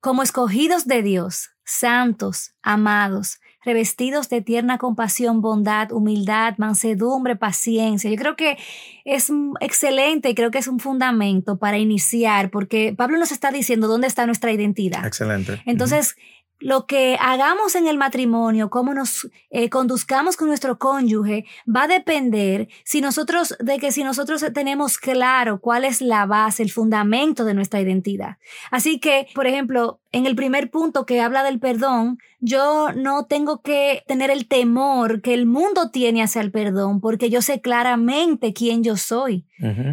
como 0.01 0.23
escogidos 0.23 0.87
de 0.87 1.03
Dios, 1.03 1.52
santos, 1.63 2.53
amados, 2.61 3.39
revestidos 3.63 4.29
de 4.29 4.41
tierna 4.41 4.77
compasión, 4.77 5.41
bondad, 5.41 5.91
humildad, 5.91 6.55
mansedumbre, 6.57 7.35
paciencia. 7.35 8.09
Yo 8.09 8.17
creo 8.17 8.35
que 8.35 8.57
es 9.05 9.31
excelente 9.61 10.29
y 10.29 10.35
creo 10.35 10.51
que 10.51 10.57
es 10.57 10.67
un 10.67 10.79
fundamento 10.79 11.57
para 11.57 11.77
iniciar, 11.77 12.49
porque 12.51 12.93
Pablo 12.95 13.17
nos 13.17 13.31
está 13.31 13.51
diciendo 13.51 13.87
dónde 13.87 14.07
está 14.07 14.25
nuestra 14.25 14.51
identidad. 14.51 15.05
Excelente. 15.05 15.61
Entonces, 15.65 16.15
lo 16.59 16.85
que 16.85 17.17
hagamos 17.19 17.75
en 17.75 17.87
el 17.87 17.97
matrimonio, 17.97 18.69
cómo 18.69 18.93
nos 18.93 19.29
eh, 19.49 19.69
conduzcamos 19.69 20.37
con 20.37 20.47
nuestro 20.47 20.79
cónyuge, 20.79 21.45
va 21.67 21.83
a 21.83 21.87
depender 21.87 22.69
si 22.85 23.01
nosotros, 23.01 23.55
de 23.59 23.79
que 23.79 23.91
si 23.91 24.03
nosotros 24.03 24.45
tenemos 24.53 24.97
claro 24.97 25.59
cuál 25.59 25.83
es 25.83 26.01
la 26.01 26.25
base, 26.25 26.63
el 26.63 26.71
fundamento 26.71 27.43
de 27.43 27.53
nuestra 27.53 27.81
identidad. 27.81 28.37
Así 28.71 28.99
que, 28.99 29.27
por 29.35 29.45
ejemplo, 29.45 29.99
en 30.13 30.27
el 30.27 30.35
primer 30.35 30.69
punto 30.69 31.05
que 31.05 31.19
habla 31.19 31.43
del 31.43 31.59
perdón, 31.59 32.19
yo 32.39 32.91
no 32.93 33.25
tengo 33.25 33.61
que 33.61 34.03
tener 34.07 34.29
el 34.29 34.47
temor 34.47 35.21
que 35.21 35.33
el 35.33 35.45
mundo 35.45 35.89
tiene 35.91 36.21
hacia 36.21 36.41
el 36.41 36.51
perdón, 36.51 37.01
porque 37.01 37.29
yo 37.29 37.41
sé 37.41 37.61
claramente 37.61 38.53
quién 38.53 38.83
yo 38.83 38.95
soy. 38.95 39.45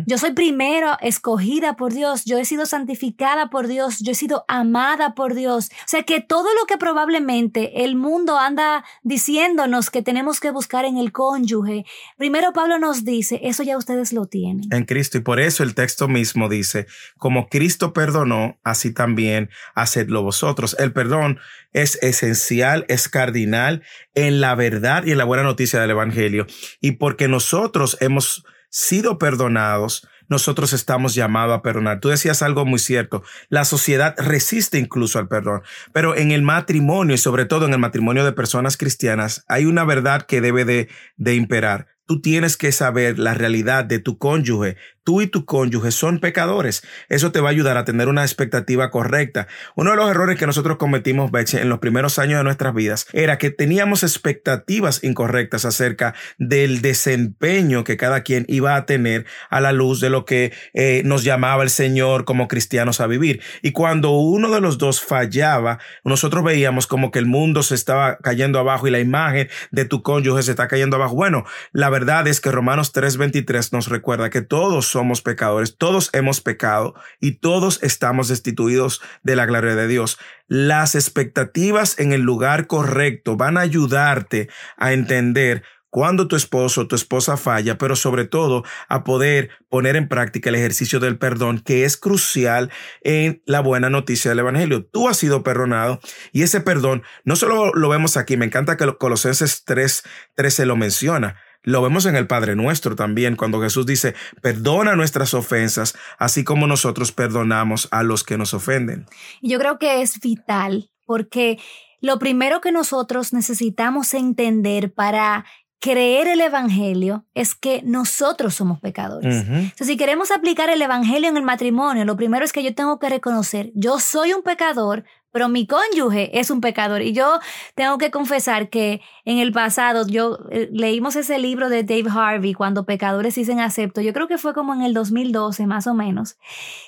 Yo 0.07 0.19
soy 0.19 0.33
primero 0.33 0.97
escogida 1.00 1.77
por 1.77 1.93
Dios, 1.93 2.25
yo 2.25 2.39
he 2.39 2.45
sido 2.45 2.67
santificada 2.67 3.50
por 3.50 3.69
Dios, 3.69 4.00
yo 4.00 4.11
he 4.11 4.17
sido 4.17 4.45
amada 4.49 5.15
por 5.15 5.35
Dios. 5.35 5.71
O 5.71 5.87
sea 5.87 6.03
que 6.03 6.21
todo 6.21 6.49
lo 6.59 6.67
que 6.67 6.77
probablemente 6.77 7.85
el 7.85 7.95
mundo 7.95 8.37
anda 8.37 8.85
diciéndonos 9.05 9.91
que 9.91 10.03
tenemos 10.03 10.41
que 10.41 10.50
buscar 10.50 10.87
en 10.87 10.97
el 10.97 11.12
cónyuge, 11.12 11.85
primero 12.17 12.53
Pablo 12.53 12.81
nos 12.81 13.05
dice, 13.05 13.39
eso 13.45 13.62
ya 13.62 13.79
ustedes 13.79 14.12
lo 14.12 14.27
tienen. 14.27 14.65
En 14.73 14.87
Cristo, 14.87 15.19
y 15.19 15.21
por 15.21 15.39
eso 15.39 15.62
el 15.62 15.77
texto 15.77 16.09
mismo 16.09 16.49
dice, 16.49 16.89
como 17.17 17.47
Cristo 17.47 17.93
perdonó, 17.93 18.59
así 18.65 18.93
también 18.93 19.50
haced 19.77 20.09
vosotros. 20.19 20.76
El 20.79 20.93
perdón 20.93 21.38
es 21.73 21.99
esencial, 22.02 22.85
es 22.88 23.09
cardinal 23.09 23.83
en 24.14 24.40
la 24.40 24.55
verdad 24.55 25.05
y 25.05 25.12
en 25.12 25.19
la 25.19 25.25
buena 25.25 25.43
noticia 25.45 25.81
del 25.81 25.90
Evangelio. 25.90 26.47
Y 26.81 26.93
porque 26.93 27.29
nosotros 27.29 27.97
hemos 28.00 28.45
sido 28.69 29.19
perdonados, 29.19 30.09
nosotros 30.29 30.73
estamos 30.73 31.14
llamados 31.14 31.59
a 31.59 31.62
perdonar. 31.62 32.00
Tú 32.00 32.09
decías 32.09 32.43
algo 32.43 32.64
muy 32.64 32.79
cierto. 32.79 33.23
La 33.49 33.64
sociedad 33.64 34.14
resiste 34.17 34.79
incluso 34.79 35.19
al 35.19 35.29
perdón, 35.29 35.62
pero 35.93 36.17
en 36.17 36.31
el 36.31 36.43
matrimonio 36.43 37.14
y 37.14 37.19
sobre 37.19 37.45
todo 37.45 37.67
en 37.67 37.73
el 37.73 37.79
matrimonio 37.81 38.25
de 38.25 38.33
personas 38.33 38.76
cristianas 38.76 39.45
hay 39.49 39.67
una 39.67 39.85
verdad 39.85 40.23
que 40.23 40.40
debe 40.40 40.64
de, 40.64 40.88
de 41.17 41.35
imperar. 41.35 41.88
Tú 42.07 42.21
tienes 42.21 42.57
que 42.57 42.73
saber 42.73 43.19
la 43.19 43.35
realidad 43.35 43.85
de 43.85 44.00
tu 44.00 44.19
cónyuge, 44.19 44.76
tú 45.04 45.21
y 45.21 45.26
tu 45.26 45.45
cónyuge 45.45 45.90
son 45.90 46.21
pecadores. 46.21 46.83
Eso 47.09 47.33
te 47.33 47.40
va 47.40 47.49
a 47.49 47.52
ayudar 47.52 47.76
a 47.76 47.85
tener 47.85 48.09
una 48.09 48.23
expectativa 48.23 48.90
correcta. 48.90 49.49
Uno 49.75 49.90
de 49.90 49.97
los 49.97 50.11
errores 50.11 50.38
que 50.38 50.47
nosotros 50.47 50.76
cometimos, 50.76 51.30
Beche, 51.30 51.61
en 51.61 51.69
los 51.69 51.78
primeros 51.78 52.19
años 52.19 52.38
de 52.38 52.45
nuestras 52.45 52.75
vidas 52.75 53.07
era 53.12 53.38
que 53.38 53.50
teníamos 53.50 54.02
expectativas 54.02 55.02
incorrectas 55.02 55.64
acerca 55.64 56.14
del 56.38 56.83
desempeño 56.83 57.85
que 57.85 57.97
cada 57.97 58.23
quien 58.23 58.45
iba 58.49 58.76
a 58.76 58.87
tener 58.87 59.26
a 59.49 59.61
la 59.61 59.73
luz 59.73 60.00
de 60.00 60.11
lo 60.11 60.25
que 60.25 60.52
eh, 60.75 61.02
nos 61.04 61.25
llamaba 61.25 61.62
el 61.62 61.71
Señor 61.71 62.25
como 62.25 62.49
cristianos 62.49 63.00
a 63.00 63.07
vivir. 63.07 63.42
Y 63.62 63.73
cuando 63.73 64.11
uno 64.11 64.50
de 64.50 64.61
los 64.61 64.78
dos 64.78 65.00
fallaba, 65.00 65.78
nosotros 66.04 66.45
veíamos 66.45 66.87
como 66.87 67.11
que 67.11 67.19
el 67.19 67.26
mundo 67.26 67.62
se 67.62 67.75
estaba 67.75 68.19
cayendo 68.19 68.59
abajo 68.59 68.87
y 68.87 68.90
la 68.90 69.00
imagen 69.00 69.49
de 69.71 69.85
tu 69.85 70.02
cónyuge 70.02 70.42
se 70.42 70.52
está 70.52 70.69
cayendo 70.69 70.97
abajo. 70.97 71.14
Bueno, 71.14 71.45
la 71.73 71.90
verdad 71.90 72.26
es 72.28 72.40
que 72.40 72.50
Romanos 72.50 72.92
3:23 72.92 73.73
nos 73.73 73.88
recuerda 73.88 74.30
que 74.30 74.42
todos 74.42 74.90
somos 74.91 75.23
pecadores, 75.23 75.77
todos 75.77 76.11
hemos 76.13 76.41
pecado 76.41 76.95
y 77.21 77.33
todos 77.33 77.83
estamos 77.83 78.29
destituidos 78.29 79.01
de 79.23 79.37
la 79.37 79.47
gloria 79.47 79.75
de 79.75 79.87
Dios. 79.87 80.19
Las 80.47 80.95
expectativas 80.95 81.99
en 81.99 82.13
el 82.13 82.23
lugar 82.23 82.67
correcto 82.67 83.37
van 83.37 83.57
a 83.57 83.63
ayudarte 83.63 84.49
a 84.77 84.93
entender 84.93 85.63
cuando 85.91 86.29
tu 86.29 86.37
esposo 86.37 86.83
o 86.83 86.87
tu 86.87 86.95
esposa 86.95 87.37
falla, 87.37 87.77
pero 87.77 87.97
sobre 87.97 88.25
todo 88.25 88.65
a 88.89 89.05
poder 89.05 89.51
poner 89.69 89.97
en 89.97 90.09
práctica 90.09 90.49
el 90.49 90.55
ejercicio 90.55 91.01
del 91.01 91.19
perdón, 91.19 91.61
que 91.61 91.85
es 91.85 91.97
crucial 91.97 92.71
en 93.03 93.43
la 93.45 93.61
buena 93.61 93.91
noticia 93.91 94.31
del 94.31 94.39
Evangelio. 94.39 94.87
Tú 94.87 95.09
has 95.09 95.17
sido 95.17 95.43
perdonado 95.43 96.01
y 96.33 96.43
ese 96.43 96.61
perdón 96.61 97.03
no 97.25 97.37
solo 97.37 97.73
lo 97.75 97.89
vemos 97.89 98.17
aquí, 98.17 98.37
me 98.37 98.47
encanta 98.47 98.77
que 98.77 98.91
Colosenses 98.99 99.65
3, 99.65 100.03
13 100.37 100.67
lo 100.67 100.77
menciona, 100.77 101.37
lo 101.62 101.83
vemos 101.83 102.07
en 102.07 102.17
el 102.17 102.26
Padre 102.26 102.57
Nuestro 102.57 102.97
también, 102.97 103.37
cuando 103.37 103.61
Jesús 103.61 103.87
dice, 103.87 104.14
perdona 104.40 104.97
nuestras 104.97 105.35
ofensas, 105.35 105.95
así 106.19 106.45
como 106.45 106.67
nosotros 106.67 107.12
perdonamos 107.12 107.88
a 107.90 108.02
los 108.02 108.25
que 108.25 108.38
nos 108.38 108.55
ofenden. 108.55 109.07
Yo 109.43 109.59
creo 109.59 109.79
que 109.79 110.02
es 110.02 110.21
vital, 110.21 110.90
porque 111.07 111.59
lo 112.00 112.19
primero 112.19 112.61
que 112.61 112.73
nosotros 112.73 113.33
necesitamos 113.33 114.14
entender 114.14 114.93
para 114.93 115.45
creer 115.81 116.29
el 116.29 116.43
Evangelio 116.43 117.25
es 117.35 117.55
que 117.55 117.83
nosotros 117.85 118.55
somos 118.55 118.81
pecadores. 118.81 119.47
si 119.75 119.97
queremos 119.97 120.31
aplicar 120.31 120.69
el 120.69 120.81
Evangelio 120.83 121.29
en 121.29 121.37
el 121.37 121.43
matrimonio, 121.43 122.05
lo 122.05 122.17
primero 122.17 122.45
es 122.45 122.52
que 122.52 122.62
yo 122.62 122.75
tengo 122.75 122.99
que 122.99 123.09
reconocer, 123.09 123.73
yo 123.75 123.99
soy 123.99 124.35
un 124.35 124.43
pecador, 124.43 125.05
pero 125.33 125.49
mi 125.49 125.67
cónyuge 125.67 126.39
es 126.39 126.51
un 126.51 126.61
pecador. 126.61 127.03
Y 127.03 127.13
yo 127.13 127.39
tengo 127.75 127.99
que 127.99 128.11
confesar 128.11 128.69
que 128.69 129.01
en 129.25 129.39
el 129.39 129.53
pasado, 129.53 130.07
yo 130.07 130.39
eh, 130.51 130.69
leímos 130.73 131.17
ese 131.17 131.39
libro 131.39 131.69
de 131.69 131.85
Dave 131.85 132.11
Harvey, 132.11 132.55
Cuando 132.55 132.85
pecadores 132.85 133.35
dicen 133.35 133.61
acepto, 133.61 134.01
yo 134.01 134.13
creo 134.13 134.27
que 134.27 134.39
fue 134.39 134.55
como 134.55 134.75
en 134.75 134.83
el 134.83 134.95
2012 134.95 135.67
más 135.67 135.87
o 135.87 135.95
menos. 135.95 136.37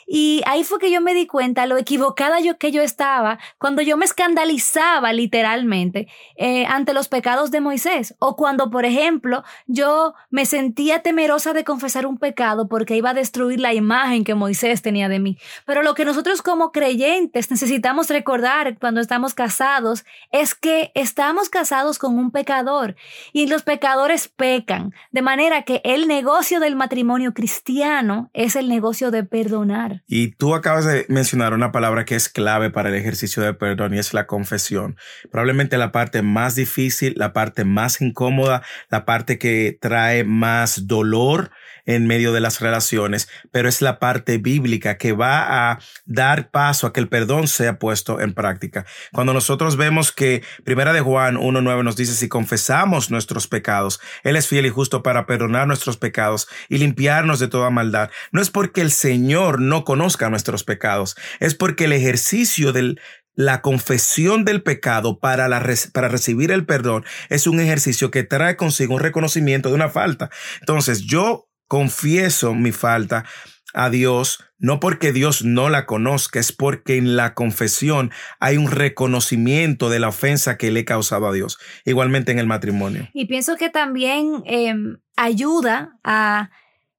Y 0.07 0.43
ahí 0.47 0.65
fue 0.65 0.79
que 0.79 0.91
yo 0.91 1.01
me 1.01 1.15
di 1.15 1.27
cuenta 1.27 1.67
lo 1.67 1.77
equivocada 1.77 2.41
yo 2.41 2.59
que 2.59 2.73
yo 2.73 2.83
estaba 2.83 3.39
cuando 3.59 3.83
yo 3.83 3.97
me 3.97 4.05
escandalizaba 4.05 5.13
literalmente 5.13 6.09
eh, 6.37 6.67
ante 6.67 6.93
los 6.93 7.09
pecados 7.09 7.51
de 7.51 7.61
Moisés. 7.61 8.15
O 8.19 8.37
cuando, 8.37 8.71
por 8.71 8.85
ejemplo, 8.85 9.45
yo 9.67 10.15
me 10.31 10.47
sentía 10.47 11.03
temerosa 11.03 11.53
de 11.53 11.65
confesar 11.65 12.07
un 12.07 12.19
pecado 12.19 12.69
porque 12.69 12.97
iba 12.97 13.11
a 13.11 13.15
destruir 13.15 13.61
la 13.61 13.73
imagen 13.75 14.25
que 14.25 14.35
Moisés 14.35 14.83
tenía 14.83 15.09
de 15.09 15.21
mí. 15.21 15.39
Pero 15.65 15.83
lo 15.83 15.95
que 15.95 16.05
nosotros 16.05 16.43
como 16.43 16.73
creyentes 16.73 17.51
necesitamos 17.51 18.09
recordar 18.09 18.32
cuando 18.81 19.01
estamos 19.01 19.35
casados 19.35 20.05
es 20.31 20.55
que 20.55 20.91
estamos 20.95 21.51
casados 21.51 21.99
con 21.99 22.19
un 22.19 22.31
pecador 22.31 22.97
y 23.33 23.47
los 23.47 23.63
pecadores 23.63 24.29
pecan, 24.29 24.95
de 25.11 25.23
manera 25.23 25.63
que 25.63 25.83
el 25.85 26.09
negocio 26.09 26.59
del 26.59 26.75
matrimonio 26.75 27.35
cristiano 27.35 28.31
es 28.33 28.57
el 28.57 28.69
negocio 28.69 29.11
de 29.11 29.25
perdonar. 29.25 30.03
Y 30.07 30.33
tú 30.33 30.55
acabas 30.55 30.87
de 30.87 31.05
mencionar 31.09 31.53
una 31.53 31.73
palabra 31.73 32.05
que 32.05 32.15
es 32.15 32.29
clave 32.29 32.71
para 32.71 32.89
el 32.89 32.95
ejercicio 32.95 33.43
de 33.43 33.53
perdón 33.53 33.95
y 33.95 33.99
es 33.99 34.15
la 34.15 34.27
confesión. 34.27 34.97
Probablemente 35.31 35.77
la 35.77 35.93
parte 35.93 36.23
más 36.23 36.55
difícil, 36.55 37.15
la 37.17 37.35
parte 37.35 37.65
más 37.65 38.01
incómoda, 38.01 38.63
la 38.89 39.05
parte 39.05 39.39
que 39.39 39.77
trae 39.79 40.25
más 40.25 40.87
dolor 40.87 41.51
en 41.87 42.07
medio 42.07 42.33
de 42.33 42.41
las 42.41 42.61
relaciones, 42.61 43.29
pero 43.51 43.69
es 43.69 43.83
la 43.83 43.99
parte 43.99 44.39
bíblica 44.39 44.99
que 44.99 45.13
va 45.13 45.71
a 45.71 45.79
dar 46.05 46.51
paso 46.51 46.87
a 46.87 46.93
que 46.93 47.01
el 47.01 47.09
perdón 47.09 47.49
sea 47.49 47.79
puesto 47.79 48.21
en 48.21 48.35
práctica. 48.35 48.87
Cuando 49.13 49.33
nosotros 49.33 49.77
vemos 49.77 50.13
que 50.13 50.43
Primera 50.65 50.93
de 50.93 51.01
Juan 51.01 51.37
1.9 51.37 51.85
nos 51.85 51.97
dice, 51.97 52.15
si 52.15 52.29
confesamos 52.29 53.11
nuestros 53.11 53.49
pecados, 53.49 54.01
Él 54.23 54.37
es 54.37 54.47
fiel 54.47 54.67
y 54.67 54.71
justo 54.71 55.03
para 55.03 55.27
perdonar 55.27 55.67
nuestros 55.67 55.97
pecados 55.97 56.49
y 56.69 56.79
limpiarnos 56.79 57.39
de 57.39 57.49
toda 57.49 57.71
maldad. 57.71 58.11
No 58.31 58.41
es 58.41 58.51
porque 58.51 58.81
el 58.81 58.91
Señor 58.91 59.61
no 59.61 59.85
conozca 59.85 60.31
nuestros 60.31 60.65
pecados, 60.65 61.17
es 61.41 61.55
porque 61.55 61.85
el 61.85 61.93
ejercicio 61.93 62.73
del 62.73 63.01
la 63.35 63.63
confesión 63.63 64.45
del 64.45 64.63
pecado 64.63 65.19
para, 65.19 65.49
la, 65.49 65.65
para 65.93 66.09
recibir 66.09 66.51
el 66.51 66.67
perdón 66.67 67.05
es 67.31 67.47
un 67.47 67.61
ejercicio 67.61 68.11
que 68.11 68.25
trae 68.25 68.57
consigo 68.57 68.95
un 68.95 69.01
reconocimiento 69.01 69.71
de 69.71 69.75
una 69.75 69.89
falta. 69.89 70.29
Entonces 70.61 71.01
yo 71.03 71.49
confieso 71.73 72.53
mi 72.53 72.71
falta 72.71 73.25
a 73.73 73.89
Dios, 73.89 74.45
no 74.59 74.79
porque 74.79 75.11
Dios 75.11 75.43
no 75.43 75.71
la 75.71 75.87
conozca, 75.87 76.39
es 76.39 76.53
porque 76.53 76.99
en 76.99 77.17
la 77.17 77.33
confesión 77.33 78.11
hay 78.41 78.59
un 78.59 78.71
reconocimiento 78.71 79.89
de 79.89 79.99
la 79.99 80.09
ofensa 80.09 80.59
que 80.59 80.71
le 80.71 80.81
he 80.81 80.85
causado 80.85 81.27
a 81.27 81.33
Dios, 81.33 81.59
igualmente 81.87 82.31
en 82.31 82.39
el 82.39 82.47
matrimonio. 82.47 83.09
Y 83.15 83.25
pienso 83.25 83.57
que 83.57 83.71
también 83.71 84.43
em, 84.45 84.99
ayuda 85.17 85.99
a 86.05 86.51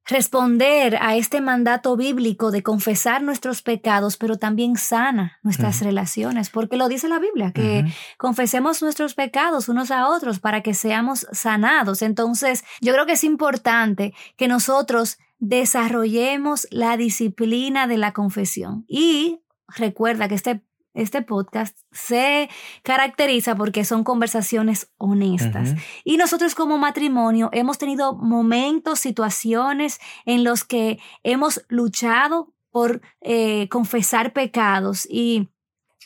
responder 0.06 0.98
a 1.02 1.16
este 1.16 1.42
mandato 1.42 1.96
bíblico 1.96 2.52
de 2.52 2.64
confesar 2.64 3.24
nuestros 3.24 3.62
pecados, 3.62 4.18
pero 4.18 4.38
también 4.38 4.76
sana 4.76 5.40
nuestras 5.44 5.82
relaciones, 5.82 6.50
porque 6.50 6.78
lo 6.78 6.90
dice 6.90 7.08
la 7.08 7.20
Biblia, 7.20 7.52
que 7.54 7.86
confesemos 8.18 8.82
nuestros 8.82 9.14
pecados 9.14 9.70
unos 9.70 9.92
a 9.92 10.10
otros 10.10 10.40
para 10.40 10.62
que 10.62 10.74
seamos 10.74 11.26
sanados. 11.32 12.02
Entonces, 12.02 12.64
yo 12.82 12.94
creo 12.94 13.06
que 13.06 13.14
es 13.14 13.24
importante 13.24 14.14
que 14.36 14.48
nosotros 14.48 15.18
desarrollemos 15.40 16.68
la 16.72 16.98
disciplina 16.98 17.88
de 17.88 17.98
la 17.98 18.14
confesión. 18.14 18.86
Y 18.88 19.42
recuerda 19.68 20.28
que 20.28 20.36
este 20.36 20.64
este 20.94 21.22
podcast 21.22 21.78
se 21.92 22.50
caracteriza 22.84 23.56
porque 23.56 23.86
son 23.86 24.04
conversaciones 24.04 24.92
honestas. 24.98 25.76
Y 26.04 26.18
nosotros 26.18 26.56
como 26.56 26.78
matrimonio 26.78 27.50
hemos 27.52 27.78
tenido 27.78 28.16
momentos, 28.16 29.00
situaciones 29.00 30.00
en 30.26 30.44
los 30.44 30.64
que 30.64 31.00
hemos 31.24 31.64
luchado 31.68 32.54
por 32.72 33.02
eh, 33.22 33.68
confesar 33.70 34.34
pecados 34.34 35.08
y 35.10 35.50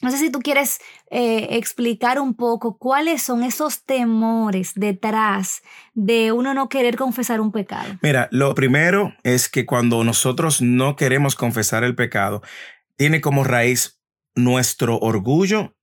no 0.02 0.12
sé 0.12 0.18
si 0.18 0.30
tú 0.30 0.40
quieres 0.40 0.80
eh, 1.10 1.48
explicar 1.52 2.20
un 2.20 2.36
poco 2.36 2.78
cuáles 2.78 3.24
son 3.24 3.44
esos 3.44 3.84
temores 3.84 4.74
detrás 4.76 5.64
de 5.96 6.32
uno 6.32 6.54
no 6.54 6.70
querer 6.70 6.98
confesar 6.98 7.42
un 7.42 7.52
pecado. 7.52 7.98
Mira, 8.02 8.28
lo 8.32 8.54
primero 8.54 9.14
es 9.24 9.50
que 9.50 9.66
cuando 9.66 10.04
nosotros 10.04 10.62
no 10.62 10.96
queremos 10.96 11.36
confesar 11.36 11.84
el 11.84 11.96
pecado, 11.96 12.44
tiene 12.96 13.22
como 13.22 13.44
raíz 13.44 13.97
nuestro 14.38 14.98
orgullo, 15.00 15.76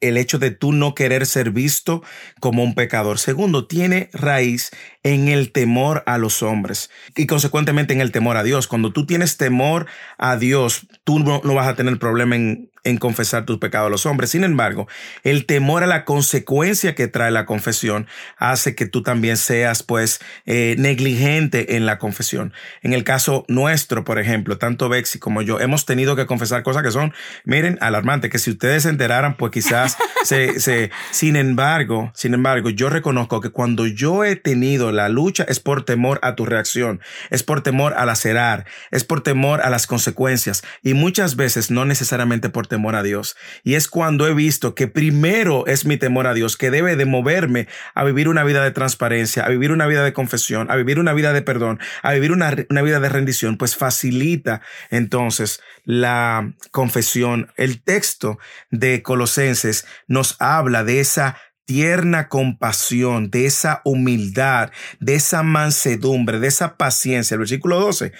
el 0.00 0.16
hecho 0.16 0.38
de 0.38 0.50
tú 0.50 0.72
no 0.72 0.94
querer 0.94 1.24
ser 1.24 1.50
visto 1.50 2.02
como 2.40 2.62
un 2.62 2.74
pecador. 2.74 3.18
Segundo, 3.18 3.66
tiene 3.66 4.10
raíz 4.12 4.70
en 5.02 5.28
el 5.28 5.52
temor 5.52 6.02
a 6.06 6.18
los 6.18 6.42
hombres 6.42 6.90
y 7.16 7.26
consecuentemente 7.26 7.94
en 7.94 8.00
el 8.00 8.12
temor 8.12 8.36
a 8.36 8.42
Dios. 8.42 8.66
Cuando 8.66 8.92
tú 8.92 9.06
tienes 9.06 9.36
temor 9.36 9.86
a 10.18 10.36
Dios, 10.36 10.86
tú 11.04 11.20
no, 11.20 11.40
vas 11.42 11.68
a 11.68 11.76
tener 11.76 11.98
problema 11.98 12.36
en 12.36 12.70
en 12.84 12.98
confesar 12.98 13.44
tus 13.46 13.58
pecados 13.58 13.88
a 13.88 13.90
los 13.90 14.06
hombres. 14.06 14.30
Sin 14.30 14.44
embargo, 14.44 14.86
el 15.22 15.46
temor 15.46 15.82
a 15.82 15.86
la 15.86 16.04
consecuencia 16.04 16.94
que 16.94 17.08
trae 17.08 17.30
la 17.30 17.46
confesión 17.46 18.06
hace 18.36 18.74
que 18.74 18.86
tú 18.86 19.02
también 19.02 19.36
seas 19.36 19.82
pues 19.82 20.20
eh, 20.46 20.76
negligente 20.78 21.76
en 21.76 21.86
la 21.86 21.98
confesión. 21.98 22.52
En 22.82 22.92
el 22.92 23.02
caso 23.02 23.44
nuestro, 23.48 24.04
por 24.04 24.18
ejemplo, 24.18 24.58
tanto 24.58 24.88
Bexy 24.88 25.18
como 25.18 25.42
yo 25.42 25.60
hemos 25.60 25.86
tenido 25.86 26.14
que 26.14 26.26
confesar 26.26 26.62
cosas 26.62 26.82
que 26.82 26.90
son, 26.90 27.14
miren, 27.44 27.78
alarmantes, 27.80 28.30
que 28.30 28.38
si 28.38 28.50
ustedes 28.50 28.84
se 28.84 28.90
enteraran, 28.90 29.36
pues 29.36 29.50
quizás 29.50 29.96
se, 30.24 30.60
se, 30.60 30.90
sin 31.10 31.36
embargo, 31.36 32.12
sin 32.14 32.34
embargo, 32.34 32.70
yo 32.70 32.90
reconozco 32.90 33.40
que 33.40 33.50
cuando 33.50 33.86
yo 33.86 34.24
he 34.24 34.36
tenido 34.36 34.92
la 34.92 35.08
lucha 35.08 35.44
es 35.48 35.58
por 35.58 35.84
temor 35.84 36.20
a 36.22 36.34
tu 36.34 36.44
reacción, 36.44 37.00
es 37.30 37.42
por 37.42 37.62
temor 37.62 37.94
al 37.94 38.10
acerar, 38.10 38.66
es 38.90 39.04
por 39.04 39.22
temor 39.22 39.62
a 39.62 39.70
las 39.70 39.86
consecuencias 39.86 40.62
y 40.82 40.92
muchas 40.94 41.36
veces 41.36 41.70
no 41.70 41.84
necesariamente 41.84 42.50
por 42.50 42.66
temor 42.66 42.73
a 42.94 43.02
Dios. 43.02 43.36
Y 43.62 43.74
es 43.74 43.88
cuando 43.88 44.26
he 44.26 44.34
visto 44.34 44.74
que 44.74 44.88
primero 44.88 45.66
es 45.66 45.86
mi 45.86 45.96
temor 45.96 46.26
a 46.26 46.34
Dios 46.34 46.56
que 46.56 46.70
debe 46.70 46.96
de 46.96 47.04
moverme 47.04 47.68
a 47.94 48.04
vivir 48.04 48.28
una 48.28 48.44
vida 48.44 48.62
de 48.62 48.70
transparencia, 48.70 49.44
a 49.44 49.48
vivir 49.48 49.72
una 49.72 49.86
vida 49.86 50.04
de 50.04 50.12
confesión, 50.12 50.70
a 50.70 50.76
vivir 50.76 50.98
una 50.98 51.12
vida 51.12 51.32
de 51.32 51.42
perdón, 51.42 51.78
a 52.02 52.12
vivir 52.12 52.32
una, 52.32 52.54
una 52.68 52.82
vida 52.82 53.00
de 53.00 53.08
rendición, 53.08 53.56
pues 53.56 53.76
facilita 53.76 54.60
entonces 54.90 55.60
la 55.84 56.52
confesión. 56.70 57.52
El 57.56 57.82
texto 57.82 58.38
de 58.70 59.02
Colosenses 59.02 59.86
nos 60.08 60.36
habla 60.40 60.84
de 60.84 61.00
esa 61.00 61.36
tierna 61.64 62.28
compasión, 62.28 63.30
de 63.30 63.46
esa 63.46 63.80
humildad, 63.84 64.70
de 65.00 65.14
esa 65.14 65.42
mansedumbre, 65.42 66.38
de 66.38 66.48
esa 66.48 66.76
paciencia. 66.76 67.34
El 67.34 67.40
versículo 67.40 67.80
12. 67.80 68.12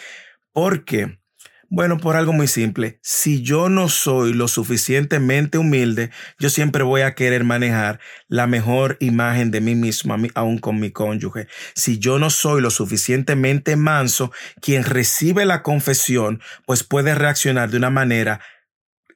Porque 0.52 1.18
bueno, 1.70 1.98
por 1.98 2.16
algo 2.16 2.32
muy 2.32 2.46
simple. 2.46 2.98
Si 3.02 3.42
yo 3.42 3.68
no 3.68 3.88
soy 3.88 4.32
lo 4.32 4.48
suficientemente 4.48 5.58
humilde, 5.58 6.10
yo 6.38 6.50
siempre 6.50 6.82
voy 6.82 7.02
a 7.02 7.14
querer 7.14 7.44
manejar 7.44 8.00
la 8.28 8.46
mejor 8.46 8.96
imagen 9.00 9.50
de 9.50 9.60
mí 9.60 9.74
mismo, 9.74 10.16
aún 10.34 10.58
con 10.58 10.80
mi 10.80 10.90
cónyuge. 10.90 11.48
Si 11.74 11.98
yo 11.98 12.18
no 12.18 12.30
soy 12.30 12.60
lo 12.60 12.70
suficientemente 12.70 13.76
manso, 13.76 14.32
quien 14.60 14.84
recibe 14.84 15.44
la 15.44 15.62
confesión, 15.62 16.40
pues 16.66 16.84
puede 16.84 17.14
reaccionar 17.14 17.70
de 17.70 17.78
una 17.78 17.90
manera 17.90 18.40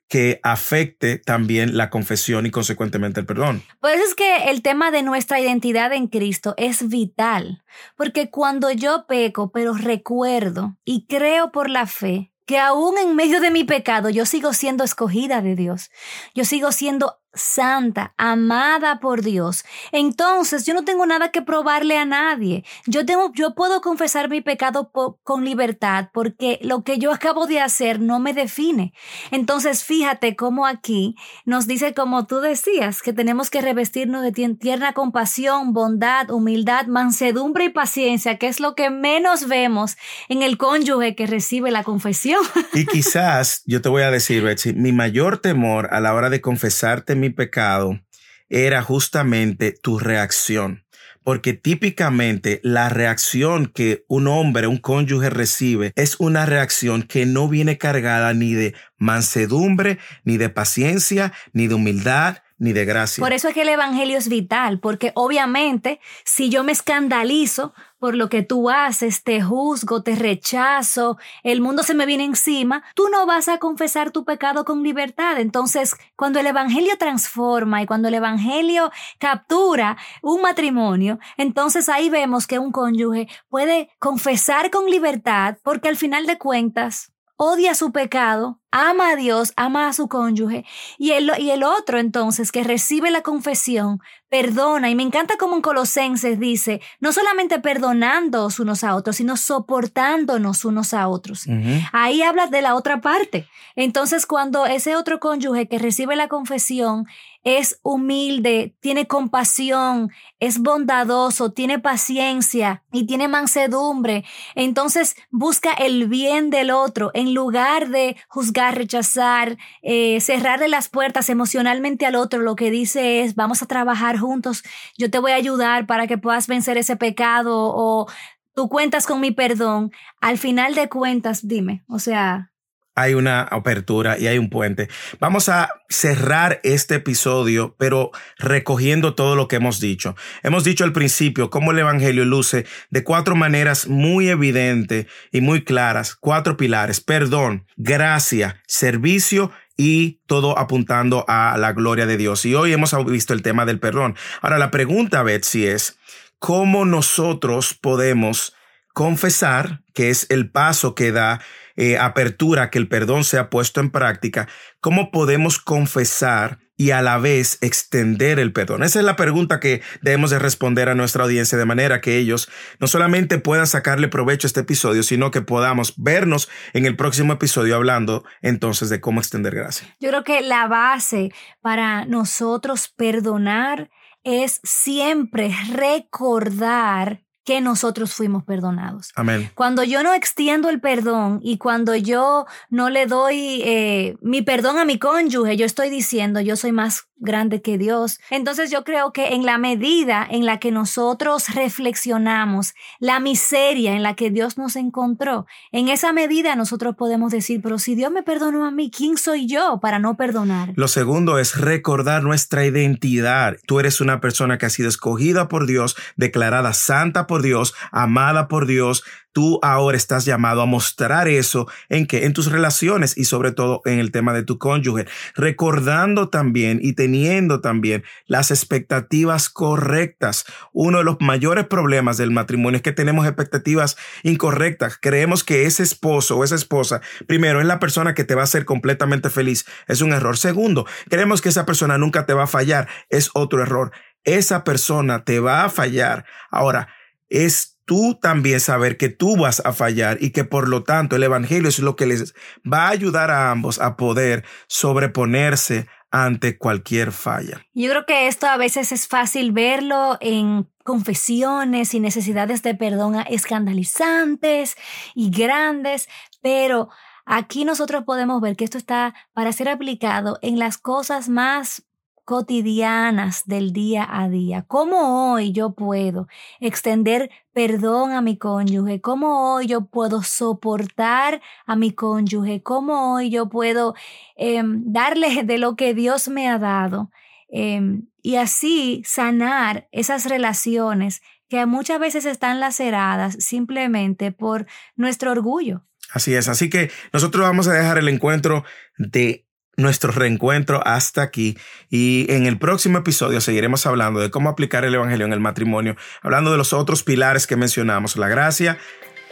que 0.09 0.41
afecte 0.43 1.19
también 1.19 1.77
la 1.77 1.91
confesión 1.91 2.47
y 2.47 2.51
consecuentemente 2.51 3.21
el 3.21 3.27
perdón. 3.27 3.63
Pues 3.81 4.01
es 4.01 4.15
que 4.15 4.51
el 4.51 4.63
tema 4.63 4.91
de 4.91 5.03
nuestra 5.03 5.39
identidad 5.39 5.93
en 5.93 6.09
Cristo 6.09 6.55
es 6.57 6.89
vital, 6.89 7.63
porque 7.97 8.31
cuando 8.31 8.71
yo 8.71 9.07
peco, 9.07 9.53
pero 9.53 9.75
recuerdo 9.75 10.79
y 10.85 11.07
creo 11.07 11.53
por 11.53 11.69
la 11.69 11.87
fe 11.87 12.33
que 12.49 12.59
aún 12.59 12.97
en 12.97 13.15
medio 13.15 13.43
de 13.43 13.51
mi 13.51 13.65
pecado 13.65 14.09
yo 14.09 14.25
sigo 14.25 14.55
siendo 14.55 14.83
escogida 14.83 15.43
de 15.43 15.55
Dios. 15.55 15.91
Yo 16.35 16.47
sigo 16.47 16.73
siendo 16.73 17.21
santa, 17.35 18.15
amada 18.17 19.01
por 19.01 19.23
Dios. 19.23 19.65
Entonces 19.93 20.65
yo 20.65 20.75
no 20.75 20.85
tengo 20.85 21.07
nada 21.07 21.31
que 21.31 21.43
probarle 21.43 21.97
a 21.97 22.05
nadie. 22.05 22.65
Yo 22.87 23.05
tengo, 23.07 23.33
yo 23.35 23.55
puedo 23.55 23.81
confesar 23.81 24.29
mi 24.29 24.41
pecado 24.41 24.91
con 25.23 25.45
libertad 25.45 26.09
porque 26.13 26.59
lo 26.63 26.83
que 26.83 26.99
yo 26.99 27.13
acabo 27.13 27.47
de 27.47 27.61
hacer 27.61 28.01
no 28.01 28.19
me 28.19 28.33
define. 28.33 28.93
Entonces 29.31 29.85
fíjate 29.85 30.37
cómo 30.37 30.67
aquí 30.67 31.17
nos 31.45 31.67
dice, 31.67 31.95
como 31.95 32.27
tú 32.27 32.41
decías, 32.41 33.03
que 33.03 33.13
tenemos 33.13 33.51
que 33.51 33.61
revestirnos 33.61 34.23
de 34.23 34.33
tierna 34.33 34.93
compasión, 34.93 35.73
bondad, 35.73 36.31
humildad, 36.31 36.87
mansedumbre 36.87 37.67
y 37.67 37.69
paciencia, 37.71 38.39
que 38.39 38.49
es 38.49 38.61
lo 38.61 38.75
que 38.75 38.91
menos 38.91 39.49
vemos 39.49 39.97
en 40.29 40.43
el 40.43 40.59
cónyuge 40.59 41.15
que 41.15 41.27
recibe 41.27 41.71
la 41.71 41.85
confesión. 41.85 42.43
Y 42.75 42.87
quizás 42.87 43.63
yo 43.67 43.81
te 43.83 43.89
voy 43.89 44.03
a 44.03 44.11
decir, 44.11 44.43
Betsy, 44.43 44.73
mi 44.73 44.93
mayor 44.93 45.39
temor 45.39 45.89
a 45.93 46.01
la 46.01 46.15
hora 46.15 46.31
de 46.31 46.41
confesarte 46.41 47.17
mi 47.21 47.31
pecado 47.31 48.01
era 48.49 48.83
justamente 48.83 49.73
tu 49.73 49.99
reacción. 49.99 50.85
Porque 51.23 51.53
típicamente 51.53 52.61
la 52.63 52.89
reacción 52.89 53.67
que 53.67 54.05
un 54.09 54.29
hombre, 54.29 54.67
un 54.67 54.79
cónyuge 54.79 55.29
recibe 55.29 55.93
es 55.95 56.17
una 56.19 56.47
reacción 56.47 57.03
que 57.03 57.27
no 57.27 57.49
viene 57.49 57.77
cargada 57.77 58.33
ni 58.33 58.55
de 58.55 58.75
mansedumbre, 58.97 59.99
ni 60.25 60.39
de 60.39 60.49
paciencia, 60.49 61.35
ni 61.53 61.67
de 61.67 61.75
humildad, 61.75 62.39
ni 62.57 62.73
de 62.73 62.87
gracia. 62.87 63.23
Por 63.23 63.33
eso 63.33 63.49
es 63.49 63.55
que 63.55 63.63
el 63.63 63.69
Evangelio 63.69 64.17
es 64.17 64.29
vital, 64.29 64.81
porque 64.81 65.13
obviamente 65.15 66.01
si 66.25 66.49
yo 66.49 66.65
me 66.65 66.73
escandalizo 66.73 67.75
por 67.99 68.15
lo 68.15 68.29
que 68.29 68.43
tú 68.43 68.71
haces, 68.71 69.23
te 69.23 69.43
juzgo, 69.43 70.03
te 70.03 70.15
rechazo, 70.15 71.19
el 71.43 71.61
mundo 71.61 71.83
se 71.83 71.95
me 71.95 72.07
viene 72.07 72.25
encima, 72.25 72.85
tú 72.95 73.09
no 73.09 73.27
vas 73.27 73.49
a 73.49 73.59
confesar 73.59 74.11
tu 74.11 74.25
pecado 74.25 74.65
con 74.65 74.83
libertad. 74.83 75.39
Entonces, 75.39 75.95
cuando 76.17 76.41
el 76.41 76.47
Evangelio 76.47 76.97
transforma 76.99 77.83
y 77.83 77.87
cuando 77.87 78.09
el 78.09 78.15
Evangelio 78.15 78.91
captura 79.19 79.97
un 80.23 80.43
matrimonio, 80.43 81.19
entonces 81.37 81.89
ahí 81.89 82.11
vemos 82.11 82.47
que 82.47 82.59
un 82.59 82.73
cónyuge 82.73 83.29
puede 83.49 83.91
confesar 83.99 84.71
con 84.71 84.87
libertad 84.87 85.59
porque 85.63 85.89
al 85.89 85.97
final 85.97 86.27
de 86.27 86.39
cuentas 86.39 87.13
odia 87.41 87.77
su 87.77 87.93
pecado, 87.93 88.59
ama 88.73 89.11
a 89.11 89.17
Dios, 89.17 89.53
ama 89.57 89.89
a 89.89 89.93
su 89.93 90.09
cónyuge, 90.09 90.65
y 90.99 91.13
el, 91.13 91.31
y 91.39 91.51
el 91.51 91.63
otro 91.63 91.99
entonces 91.99 92.51
que 92.51 92.65
recibe 92.65 93.13
la 93.13 93.23
confesión, 93.23 94.01
perdona, 94.29 94.91
y 94.91 94.97
me 94.97 95.05
encanta 95.05 95.37
como 95.39 95.55
en 95.55 95.63
Colosenses 95.63 96.41
dice, 96.41 96.81
no 96.99 97.13
solamente 97.13 97.61
perdonándonos 97.61 98.59
unos 98.59 98.83
a 98.83 98.97
otros, 98.97 99.17
sino 99.17 99.37
soportándonos 99.37 100.65
unos 100.65 100.93
a 100.93 101.07
otros. 101.07 101.47
Ahí 101.93 102.23
habla 102.23 102.49
de 102.49 102.61
la 102.61 102.75
otra 102.75 103.01
parte. 103.01 103.47
Entonces 103.77 104.27
cuando 104.27 104.67
ese 104.67 104.97
otro 104.97 105.21
cónyuge 105.21 105.69
que 105.69 105.79
recibe 105.79 106.17
la 106.17 106.27
confesión 106.27 107.07
es 107.45 107.79
humilde, 107.83 108.75
tiene 108.81 109.07
compasión, 109.07 110.11
es 110.39 110.59
bondadoso, 110.59 111.53
tiene 111.53 111.79
paciencia 111.79 112.83
y 112.93 113.07
tiene 113.07 113.29
mansedumbre. 113.29 114.25
Entonces 114.55 115.17
busca 115.31 115.73
el 115.73 116.09
bien 116.09 116.51
del 116.51 116.71
otro 116.71 117.11
en 117.15 117.35
lugar 117.35 117.89
de 117.89 118.17
juzgar, 118.29 118.77
rechazar, 118.77 119.57
eh, 119.83 120.21
cerrarle 120.21 120.69
las 120.69 120.89
puertas 120.89 121.31
emocionalmente 121.31 122.07
al 122.07 122.17
otro. 122.17 122.41
Lo 122.41 122.57
que 122.57 122.71
dice 122.71 123.23
es, 123.23 123.35
vamos 123.35 123.63
a 123.63 123.67
trabajar 123.67 124.19
juntos, 124.19 124.63
yo 124.97 125.11
te 125.11 125.19
voy 125.19 125.33
a 125.33 125.37
ayudar 125.37 125.87
para 125.87 126.07
que 126.07 126.19
puedas 126.19 126.47
vencer 126.49 126.77
ese 126.77 126.97
pecado 126.97 127.73
o 127.75 128.09
tú 128.55 128.69
cuentas 128.69 129.07
con 129.07 129.21
mi 129.21 129.31
perdón. 129.31 129.93
Al 130.21 130.39
final 130.39 130.75
de 130.75 130.89
cuentas, 130.89 131.47
dime, 131.47 131.85
o 131.89 131.99
sea, 131.99 132.53
hay 132.99 133.15
una 133.15 133.43
apertura 133.43 134.19
y 134.19 134.27
hay 134.27 134.39
un 134.39 134.51
puente. 134.51 134.89
Vamos 135.21 135.49
a 135.49 135.71
cerrar 135.89 136.61
este 136.65 136.97
episodio, 136.97 137.77
pero 137.79 138.11
recogiendo 138.39 139.15
todo 139.15 139.37
lo 139.37 139.47
que 139.47 139.57
hemos 139.57 139.79
dicho. 139.79 140.17
Hemos 140.43 140.65
dicho 140.65 140.83
al 140.83 140.93
principio 140.93 141.49
cómo 141.49 141.71
el 141.71 141.79
Evangelio 141.79 142.25
luce 142.25 142.67
de 142.91 143.05
cuatro 143.05 143.37
maneras 143.37 143.87
muy 143.87 144.29
evidentes 144.29 145.07
y 145.31 145.41
muy 145.41 145.63
claras, 145.63 146.17
cuatro 146.17 146.57
pilares, 146.57 147.01
perdón, 147.01 147.67
gracia, 147.77 148.61
servicio 148.67 149.53
y 149.77 150.21
todo 150.27 150.59
apuntando 150.59 151.25
a 151.29 151.57
la 151.57 151.73
gloria 151.73 152.07
de 152.07 152.17
Dios. 152.17 152.45
Y 152.47 152.57
hoy 152.57 152.73
hemos 152.73 152.93
visto 153.07 153.33
el 153.33 153.43
tema 153.43 153.65
del 153.65 153.79
perdón. 153.79 154.17
Ahora 154.43 154.59
la 154.59 154.73
pregunta, 154.73 155.23
Betsy, 155.23 155.67
es 155.67 155.99
cómo 156.41 156.85
nosotros 156.85 157.75
podemos 157.75 158.55
confesar, 158.93 159.83
que 159.95 160.11
es 160.11 160.27
el 160.31 160.51
paso 160.51 160.97
que 160.97 161.13
da 161.13 161.41
eh, 161.81 161.97
apertura 161.97 162.71
que 162.71 162.79
el 162.79 162.89
perdón 162.89 163.23
sea 163.23 163.51
puesto 163.51 163.81
en 163.81 163.91
práctica, 163.91 164.49
¿cómo 164.81 165.13
podemos 165.13 165.61
confesar 165.61 166.59
y 166.77 166.91
a 166.91 167.03
la 167.03 167.19
vez 167.19 167.57
extender 167.61 168.41
el 168.41 168.53
perdón? 168.53 168.83
Esa 168.83 168.99
es 168.99 169.05
la 169.05 169.15
pregunta 169.15 169.61
que 169.61 169.81
debemos 170.03 170.31
de 170.31 170.41
responder 170.41 170.89
a 170.89 170.97
nuestra 170.97 171.23
audiencia 171.23 171.57
de 171.57 171.65
manera 171.65 172.01
que 172.01 172.19
ellos 172.19 172.51
no 172.81 172.89
solamente 172.89 173.39
puedan 173.39 173.69
sacarle 173.69 174.09
provecho 174.09 174.47
a 174.47 174.49
este 174.49 174.61
episodio, 174.61 175.05
sino 175.05 175.31
que 175.31 175.41
podamos 175.41 175.95
vernos 175.97 176.49
en 176.73 176.85
el 176.85 176.97
próximo 176.97 177.35
episodio 177.35 177.77
hablando 177.77 178.25
entonces 178.43 178.91
de 178.91 179.01
cómo 179.01 179.21
extender 179.21 179.55
gracia. 179.55 179.87
Yo 180.01 180.09
creo 180.09 180.25
que 180.25 180.41
la 180.41 180.67
base 180.67 181.33
para 181.61 182.07
nosotros 182.07 182.89
perdonar 182.89 183.89
es 184.25 184.61
siempre 184.65 185.55
recordar 185.73 187.23
que 187.49 187.63
nosotros 187.63 188.13
fuimos 188.13 188.45
perdonados. 188.45 189.11
Amén. 189.15 189.51
Cuando 189.55 189.83
yo 189.83 190.03
no 190.03 190.13
extiendo 190.13 190.69
el 190.69 190.83
perdón 190.83 191.41
y 191.43 191.57
cuando 191.57 191.97
yo 191.97 192.45
no 192.69 192.91
le 192.91 193.07
doy 193.07 193.63
eh, 193.65 194.19
mi 194.21 194.43
perdón 194.43 194.77
a 194.77 194.85
mi 194.85 194.99
cónyuge, 194.99 195.57
yo 195.57 195.65
estoy 195.65 195.89
diciendo 195.89 196.43
yo 196.43 196.57
soy 196.57 196.73
más 196.73 197.08
grande 197.19 197.63
que 197.63 197.79
Dios. 197.79 198.21
Entonces 198.31 198.71
yo 198.71 198.85
creo 198.85 199.13
que 199.13 199.35
en 199.35 199.45
la 199.45 199.59
medida 199.59 200.27
en 200.29 200.47
la 200.47 200.59
que 200.59 200.71
nosotros 200.71 201.49
reflexionamos 201.55 202.75
la 202.99 203.21
miseria 203.21 203.95
en 203.95 204.03
la 204.03 204.15
que 204.15 204.31
Dios 204.31 204.59
nos 204.59 204.77
encontró, 204.77 205.47
en 205.73 205.89
esa 205.89 206.13
medida 206.13 206.57
nosotros 206.57 206.97
podemos 206.97 207.33
decir, 207.33 207.61
pero 207.63 207.79
si 207.79 207.95
Dios 207.95 208.13
me 208.13 208.23
perdonó 208.23 208.65
a 208.65 208.71
mí, 208.71 208.91
¿quién 208.91 209.17
soy 209.17 209.47
yo 209.47 209.79
para 209.81 209.99
no 209.99 210.17
perdonar? 210.17 210.73
Lo 210.77 210.89
segundo 210.89 211.39
es 211.39 211.59
recordar 211.59 212.23
nuestra 212.23 212.65
identidad. 212.65 213.57
Tú 213.67 213.81
eres 213.81 214.01
una 214.01 214.21
persona 214.21 214.59
que 214.59 214.67
ha 214.67 214.71
sido 214.71 214.89
escogida 214.89 215.49
por 215.49 215.67
Dios, 215.67 215.97
declarada 216.17 216.73
santa 216.73 217.27
por 217.27 217.43
Dios, 217.43 217.75
amada 217.91 218.49
por 218.49 218.67
Dios, 218.67 219.05
tú 219.33 219.59
ahora 219.63 219.97
estás 219.97 220.25
llamado 220.25 220.63
a 220.63 220.67
mostrar 220.67 221.29
eso 221.29 221.69
en 221.89 222.07
que 222.07 222.25
en 222.25 222.33
tus 222.33 222.51
relaciones 222.51 223.17
y 223.17 223.25
sobre 223.25 223.53
todo 223.53 223.83
en 223.85 223.99
el 223.99 224.11
tema 224.11 224.33
de 224.33 224.43
tu 224.43 224.59
cónyuge, 224.59 225.07
recordando 225.35 226.29
también 226.29 226.81
y 226.83 226.95
teniendo 226.95 227.61
también 227.61 228.05
las 228.27 228.51
expectativas 228.51 229.49
correctas. 229.49 230.45
Uno 230.73 230.99
de 230.99 231.05
los 231.05 231.17
mayores 231.21 231.67
problemas 231.67 232.17
del 232.17 232.31
matrimonio 232.31 232.77
es 232.77 232.83
que 232.83 232.93
tenemos 232.93 233.27
expectativas 233.27 233.97
incorrectas. 234.23 234.99
Creemos 235.01 235.45
que 235.45 235.67
ese 235.67 235.83
esposo 235.83 236.37
o 236.37 236.45
esa 236.45 236.55
esposa, 236.55 237.01
primero, 237.27 237.61
es 237.61 237.67
la 237.67 237.79
persona 237.79 238.15
que 238.15 238.25
te 238.25 238.35
va 238.35 238.43
a 238.43 238.45
hacer 238.45 238.65
completamente 238.65 239.31
feliz. 239.31 239.67
Es 239.87 240.01
un 240.01 240.13
error. 240.13 240.37
Segundo, 240.37 240.87
creemos 241.09 241.41
que 241.41 241.49
esa 241.49 241.67
persona 241.67 241.99
nunca 241.99 242.27
te 242.27 242.35
va 242.35 242.45
a 242.45 242.49
fallar. 242.49 242.89
Es 243.09 243.31
otro 243.35 243.63
error. 243.63 243.93
Esa 244.25 244.65
persona 244.65 245.25
te 245.25 245.41
va 245.41 245.65
a 245.65 245.71
fallar. 245.71 246.25
Ahora, 246.51 246.89
es 247.29 247.78
tú 247.89 248.19
también 248.21 248.61
saber 248.61 248.99
que 248.99 249.09
tú 249.09 249.39
vas 249.39 249.63
a 249.65 249.73
fallar 249.73 250.19
y 250.21 250.31
que 250.31 250.45
por 250.45 250.69
lo 250.69 250.85
tanto 250.85 251.17
el 251.17 251.23
Evangelio 251.23 251.71
es 251.71 251.79
lo 251.79 251.97
que 251.97 252.05
les 252.05 252.35
va 252.71 252.87
a 252.87 252.91
ayudar 252.91 253.31
a 253.31 253.51
ambos 253.51 253.81
a 253.81 253.97
poder 253.97 254.45
sobreponerse 254.67 255.87
ante 256.11 256.59
cualquier 256.59 257.13
falla. 257.13 257.67
Yo 257.73 257.89
creo 257.89 258.05
que 258.05 258.29
esto 258.29 258.47
a 258.47 258.59
veces 258.59 258.93
es 258.93 259.09
fácil 259.09 259.53
verlo 259.53 260.19
en 260.21 260.69
confesiones 260.85 261.95
y 261.95 262.01
necesidades 262.01 262.63
de 262.63 262.75
perdón 262.75 263.17
escandalizantes 263.31 264.77
y 265.15 265.31
grandes, 265.31 266.09
pero 266.43 266.91
aquí 267.25 267.65
nosotros 267.65 268.05
podemos 268.05 268.43
ver 268.43 268.55
que 268.55 268.65
esto 268.65 268.77
está 268.77 269.15
para 269.33 269.53
ser 269.53 269.71
aplicado 269.71 270.39
en 270.43 270.59
las 270.59 270.77
cosas 270.77 271.31
más 271.31 271.88
cotidianas 272.29 273.47
del 273.47 273.73
día 273.73 274.07
a 274.07 274.29
día. 274.29 274.63
¿Cómo 274.69 275.33
hoy 275.33 275.51
yo 275.53 275.73
puedo 275.73 276.29
extender 276.61 277.31
perdón 277.55 278.13
a 278.13 278.21
mi 278.21 278.37
cónyuge? 278.37 279.01
¿Cómo 279.01 279.55
hoy 279.55 279.67
yo 279.67 279.87
puedo 279.87 280.23
soportar 280.23 281.41
a 281.65 281.75
mi 281.75 281.93
cónyuge? 281.93 282.63
¿Cómo 282.63 283.15
hoy 283.15 283.31
yo 283.31 283.49
puedo 283.49 283.95
em, 284.37 284.83
darle 284.85 285.43
de 285.43 285.57
lo 285.57 285.75
que 285.75 285.95
Dios 285.95 286.29
me 286.29 286.51
ha 286.51 286.59
dado? 286.59 287.11
Em, 287.49 288.09
y 288.21 288.37
así 288.37 289.01
sanar 289.07 289.89
esas 289.91 290.27
relaciones 290.27 291.23
que 291.49 291.65
muchas 291.65 291.99
veces 291.99 292.27
están 292.27 292.61
laceradas 292.61 293.43
simplemente 293.43 294.33
por 294.33 294.67
nuestro 294.97 295.33
orgullo. 295.33 295.87
Así 296.13 296.35
es, 296.35 296.49
así 296.49 296.69
que 296.69 296.91
nosotros 297.11 297.43
vamos 297.43 297.69
a 297.69 297.73
dejar 297.73 297.97
el 297.97 298.09
encuentro 298.09 298.65
de 298.99 299.48
nuestro 299.79 300.13
reencuentro 300.13 300.83
hasta 300.85 301.23
aquí 301.23 301.57
y 301.89 302.27
en 302.31 302.45
el 302.47 302.59
próximo 302.59 302.99
episodio 302.99 303.41
seguiremos 303.41 303.87
hablando 303.87 304.21
de 304.21 304.31
cómo 304.31 304.51
aplicar 304.51 304.85
el 304.85 304.95
Evangelio 304.95 305.25
en 305.25 305.33
el 305.33 305.41
matrimonio, 305.41 305.97
hablando 306.21 306.51
de 306.51 306.59
los 306.59 306.75
otros 306.75 307.03
pilares 307.05 307.47
que 307.47 307.57
mencionamos, 307.57 308.17
la 308.17 308.29
gracia, 308.29 308.77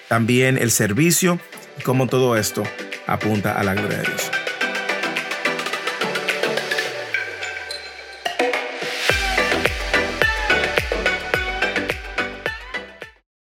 también 0.08 0.56
el 0.56 0.70
servicio 0.70 1.38
y 1.78 1.82
cómo 1.82 2.06
todo 2.06 2.36
esto 2.36 2.62
apunta 3.06 3.58
a 3.58 3.64
la 3.64 3.74
gloria 3.74 3.98
de 3.98 4.06
Dios. 4.06 4.45